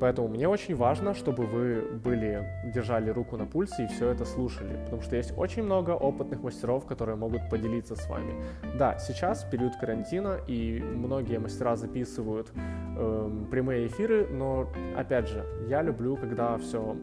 Поэтому 0.00 0.28
мне 0.28 0.48
очень 0.48 0.74
важно, 0.74 1.14
чтобы 1.14 1.46
вы 1.46 1.82
были, 2.04 2.46
держали 2.74 3.10
руку 3.10 3.36
на 3.36 3.46
пульсе 3.46 3.84
и 3.84 3.86
все 3.86 4.08
это 4.08 4.24
слушали, 4.24 4.76
потому 4.84 5.02
что 5.02 5.16
есть 5.16 5.32
очень 5.36 5.62
много 5.62 5.90
опытных 5.92 6.42
мастеров, 6.42 6.86
которые 6.86 7.16
могут 7.16 7.48
поделиться 7.50 7.94
с 7.96 8.08
вами. 8.08 8.34
Да, 8.78 8.98
сейчас 8.98 9.44
период 9.44 9.76
карантина, 9.76 10.38
и 10.46 10.80
многие 10.80 11.38
мастера 11.38 11.76
записывают 11.76 12.52
э, 12.96 13.44
прямые 13.50 13.86
эфиры, 13.86 14.26
но 14.26 14.68
опять 14.96 15.28
же, 15.28 15.44
я 15.68 15.82
люблю, 15.82 16.16
когда 16.16 16.58
все 16.58 16.96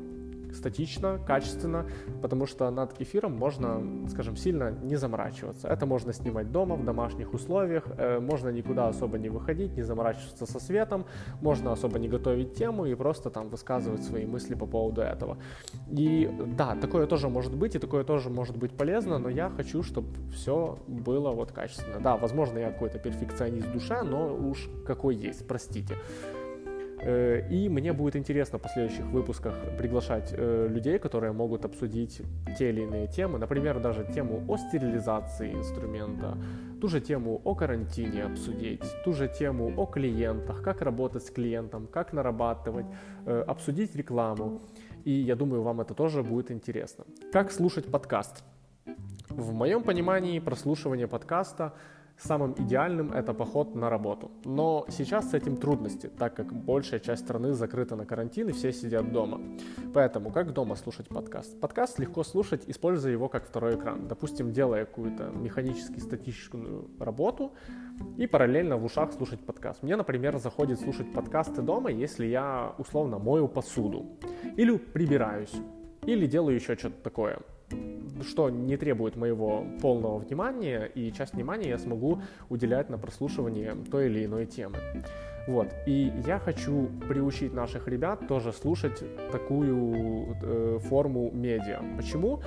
статично, 0.56 1.20
качественно, 1.26 1.86
потому 2.22 2.46
что 2.46 2.70
над 2.72 3.00
эфиром 3.02 3.38
можно, 3.38 4.08
скажем, 4.10 4.36
сильно 4.36 4.72
не 4.72 4.96
заморачиваться. 4.96 5.68
Это 5.68 5.86
можно 5.86 6.14
снимать 6.14 6.52
дома, 6.52 6.76
в 6.76 6.86
домашних 6.86 7.34
условиях, 7.34 7.86
э, 7.98 8.20
можно 8.20 8.50
никуда 8.50 8.88
особо 8.88 9.18
не 9.18 9.30
выходить, 9.30 9.76
не 9.78 9.84
заморачиваться 9.84 10.46
со 10.46 10.60
светом, 10.60 11.06
можно 11.42 11.72
особо 11.72 12.00
не 12.00 12.08
готовить 12.08 12.56
тему 12.56 12.86
и 12.86 12.96
просто 12.96 13.30
там 13.30 13.50
высказывать 13.50 14.04
свои 14.04 14.26
мысли 14.26 14.56
по 14.56 14.66
поводу 14.66 15.02
этого. 15.02 15.38
И 15.90 16.30
да, 16.58 16.76
такое 16.76 17.08
тоже 17.08 17.30
может 17.30 17.56
быть, 17.56 17.76
и 17.76 17.80
такое 17.80 18.04
тоже 18.04 18.30
может 18.30 18.58
быть 18.58 18.72
полезно, 18.72 19.20
но 19.20 19.30
я 19.30 19.50
хочу, 19.50 19.84
чтобы 19.84 20.08
все 20.34 20.78
было 20.88 21.32
вот 21.32 21.52
качественно. 21.52 22.00
Да, 22.00 22.18
возможно, 22.18 22.60
я 22.60 22.72
какой-то 22.72 23.00
перфекционист 23.00 23.72
душе, 23.72 24.04
но 24.04 24.36
уж 24.36 24.70
какой 24.86 25.16
есть, 25.16 25.48
простите. 25.48 25.96
Э, 27.04 27.48
и 27.50 27.70
мне 27.70 27.94
будет 27.94 28.16
интересно 28.16 28.60
в 28.60 28.62
последующих 28.62 29.06
выпусках 29.06 29.56
приглашать 29.78 30.34
э, 30.38 30.68
людей, 30.70 31.00
которые 31.00 31.32
могут 31.32 31.66
обсудить 31.66 32.22
те 32.58 32.70
или 32.70 32.82
иные 32.82 33.08
темы, 33.08 33.40
например, 33.40 33.80
даже 33.80 34.06
тему 34.14 34.44
о 34.48 34.58
стерилизации 34.58 35.54
инструмента, 35.54 36.38
ту 36.80 36.88
же 36.88 37.02
тему 37.02 37.42
о 37.44 37.56
карантине 37.56 38.26
обсудить, 38.26 38.84
ту 39.04 39.14
же 39.14 39.28
тему 39.28 39.74
о 39.78 39.86
клиентах, 39.86 40.62
как 40.62 40.82
работать 40.82 41.24
с 41.24 41.32
клиентом, 41.32 41.88
как 41.88 42.14
нарабатывать, 42.14 42.86
э, 43.26 43.44
обсудить 43.48 43.96
рекламу. 43.96 44.62
И 45.04 45.12
я 45.12 45.36
думаю, 45.36 45.64
вам 45.64 45.82
это 45.82 45.96
тоже 45.96 46.22
будет 46.22 46.52
интересно. 46.52 47.06
Как 47.34 47.52
слушать 47.52 47.86
подкаст? 47.86 48.44
В 49.30 49.54
моем 49.54 49.82
понимании 49.84 50.40
прослушивание 50.40 51.08
подкаста 51.08 51.74
Самым 52.24 52.54
идеальным 52.56 53.14
это 53.14 53.34
поход 53.34 53.74
на 53.74 53.90
работу. 53.90 54.30
Но 54.46 54.86
сейчас 54.90 55.32
с 55.32 55.34
этим 55.34 55.58
трудности, 55.58 56.08
так 56.08 56.36
как 56.36 56.54
большая 56.54 57.00
часть 57.00 57.24
страны 57.24 57.54
закрыта 57.54 57.96
на 57.96 58.06
карантин 58.06 58.50
и 58.50 58.52
все 58.52 58.72
сидят 58.72 59.12
дома. 59.12 59.42
Поэтому 59.92 60.32
как 60.32 60.54
дома 60.54 60.76
слушать 60.76 61.08
подкаст? 61.08 61.60
Подкаст 61.60 61.98
легко 61.98 62.24
слушать, 62.24 62.62
используя 62.68 63.12
его 63.12 63.28
как 63.28 63.48
второй 63.48 63.76
экран. 63.76 64.08
Допустим, 64.08 64.52
делая 64.52 64.86
какую-то 64.86 65.30
механически 65.30 66.00
статическую 66.00 66.92
работу 67.00 67.54
и 68.18 68.28
параллельно 68.28 68.78
в 68.78 68.86
ушах 68.86 69.14
слушать 69.14 69.40
подкаст. 69.40 69.82
Мне, 69.82 69.96
например, 69.96 70.38
заходит 70.38 70.80
слушать 70.80 71.12
подкасты 71.12 71.64
дома, 71.64 71.90
если 71.90 72.28
я 72.28 72.76
условно 72.78 73.18
мою 73.18 73.48
посуду 73.48 74.06
или 74.58 74.78
прибираюсь 74.78 75.56
или 76.06 76.28
делаю 76.28 76.56
еще 76.56 76.76
что-то 76.76 77.02
такое 77.02 77.40
что 78.24 78.50
не 78.50 78.78
требует 78.78 79.16
моего 79.16 79.64
полного 79.82 80.20
внимания, 80.20 80.86
и 80.86 81.12
часть 81.12 81.34
внимания 81.34 81.70
я 81.70 81.78
смогу 81.78 82.22
уделять 82.50 82.90
на 82.90 82.98
прослушивание 82.98 83.76
той 83.90 84.08
или 84.08 84.26
иной 84.26 84.46
темы. 84.46 84.78
Вот. 85.48 85.68
И 85.88 86.12
я 86.26 86.40
хочу 86.40 86.90
приучить 87.08 87.54
наших 87.54 87.88
ребят 87.88 88.28
тоже 88.28 88.54
слушать 88.54 89.04
такую 89.32 90.36
э, 90.42 90.80
форму 90.84 91.32
медиа. 91.32 91.82
Почему? 91.98 92.42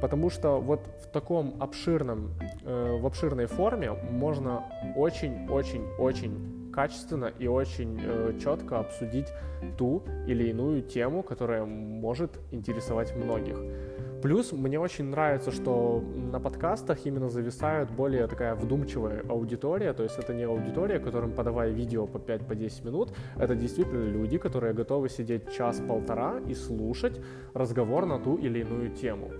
Потому 0.00 0.30
что 0.30 0.58
вот 0.58 0.80
в 1.04 1.08
таком 1.08 1.56
обширном, 1.60 2.30
э, 2.64 2.98
в 2.98 3.06
обширной 3.06 3.46
форме 3.46 3.92
можно 3.92 4.64
очень-очень-очень 4.96 6.72
качественно 6.72 7.26
и 7.26 7.46
очень 7.46 8.00
э, 8.02 8.38
четко 8.42 8.78
обсудить 8.78 9.26
ту 9.76 10.02
или 10.26 10.48
иную 10.48 10.82
тему, 10.82 11.22
которая 11.22 11.64
может 11.64 12.38
интересовать 12.50 13.14
многих. 13.14 13.58
Плюс 14.22 14.52
мне 14.52 14.78
очень 14.78 15.06
нравится, 15.06 15.50
что 15.50 16.04
на 16.14 16.40
подкастах 16.40 17.06
именно 17.06 17.30
зависает 17.30 17.90
более 17.90 18.26
такая 18.26 18.54
вдумчивая 18.54 19.22
аудитория, 19.26 19.94
то 19.94 20.02
есть 20.02 20.18
это 20.18 20.34
не 20.34 20.42
аудитория, 20.42 20.98
которым 20.98 21.32
подавая 21.32 21.70
видео 21.70 22.06
по 22.06 22.18
5-10 22.18 22.82
по 22.82 22.86
минут, 22.86 23.12
это 23.36 23.54
действительно 23.54 24.04
люди, 24.04 24.36
которые 24.36 24.74
готовы 24.74 25.08
сидеть 25.08 25.50
час-полтора 25.50 26.38
и 26.46 26.54
слушать 26.54 27.18
разговор 27.54 28.04
на 28.04 28.18
ту 28.18 28.36
или 28.36 28.60
иную 28.60 28.90
тему. 28.90 29.30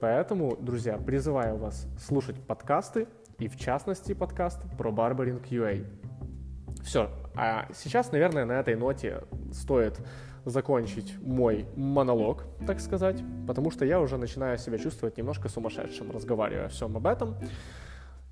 Поэтому, 0.00 0.56
друзья, 0.56 0.96
призываю 0.96 1.56
вас 1.58 1.86
слушать 1.98 2.36
подкасты, 2.40 3.06
и 3.38 3.48
в 3.48 3.56
частности 3.56 4.14
подкаст 4.14 4.62
про 4.78 4.90
Barbering 4.90 5.42
UA. 5.50 5.84
Все, 6.82 7.10
а 7.34 7.68
сейчас, 7.74 8.12
наверное, 8.12 8.46
на 8.46 8.52
этой 8.52 8.76
ноте 8.76 9.22
стоит 9.52 10.00
закончить 10.44 11.14
мой 11.20 11.66
монолог, 11.76 12.44
так 12.66 12.80
сказать, 12.80 13.22
потому 13.46 13.70
что 13.70 13.84
я 13.84 14.00
уже 14.00 14.16
начинаю 14.16 14.58
себя 14.58 14.78
чувствовать 14.78 15.16
немножко 15.18 15.48
сумасшедшим, 15.48 16.10
разговаривая 16.10 16.66
о 16.66 16.68
всем 16.68 16.96
об 16.96 17.06
этом. 17.06 17.36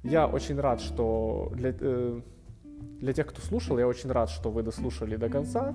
Я 0.03 0.27
очень 0.27 0.61
рад, 0.61 0.81
что 0.81 1.53
для, 1.55 1.75
э, 1.79 2.21
для 3.01 3.13
тех, 3.13 3.27
кто 3.27 3.41
слушал, 3.41 3.79
я 3.79 3.87
очень 3.87 4.11
рад, 4.11 4.31
что 4.31 4.51
вы 4.51 4.63
дослушали 4.63 5.17
до 5.17 5.29
конца, 5.29 5.75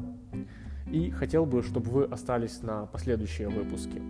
и 0.92 1.12
хотел 1.12 1.46
бы, 1.46 1.62
чтобы 1.62 1.90
вы 1.90 2.04
остались 2.06 2.62
на 2.62 2.86
последующие 2.86 3.50
выпуски. 3.50 4.02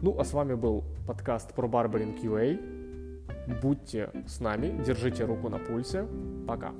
Ну, 0.00 0.18
а 0.18 0.24
с 0.24 0.32
вами 0.32 0.54
был 0.54 0.84
подкаст 1.06 1.54
про 1.54 1.68
Барбаринг 1.68 2.18
UA. 2.22 3.60
Будьте 3.60 4.10
с 4.26 4.40
нами, 4.40 4.82
держите 4.84 5.24
руку 5.24 5.48
на 5.48 5.58
пульсе. 5.58 6.06
Пока. 6.46 6.72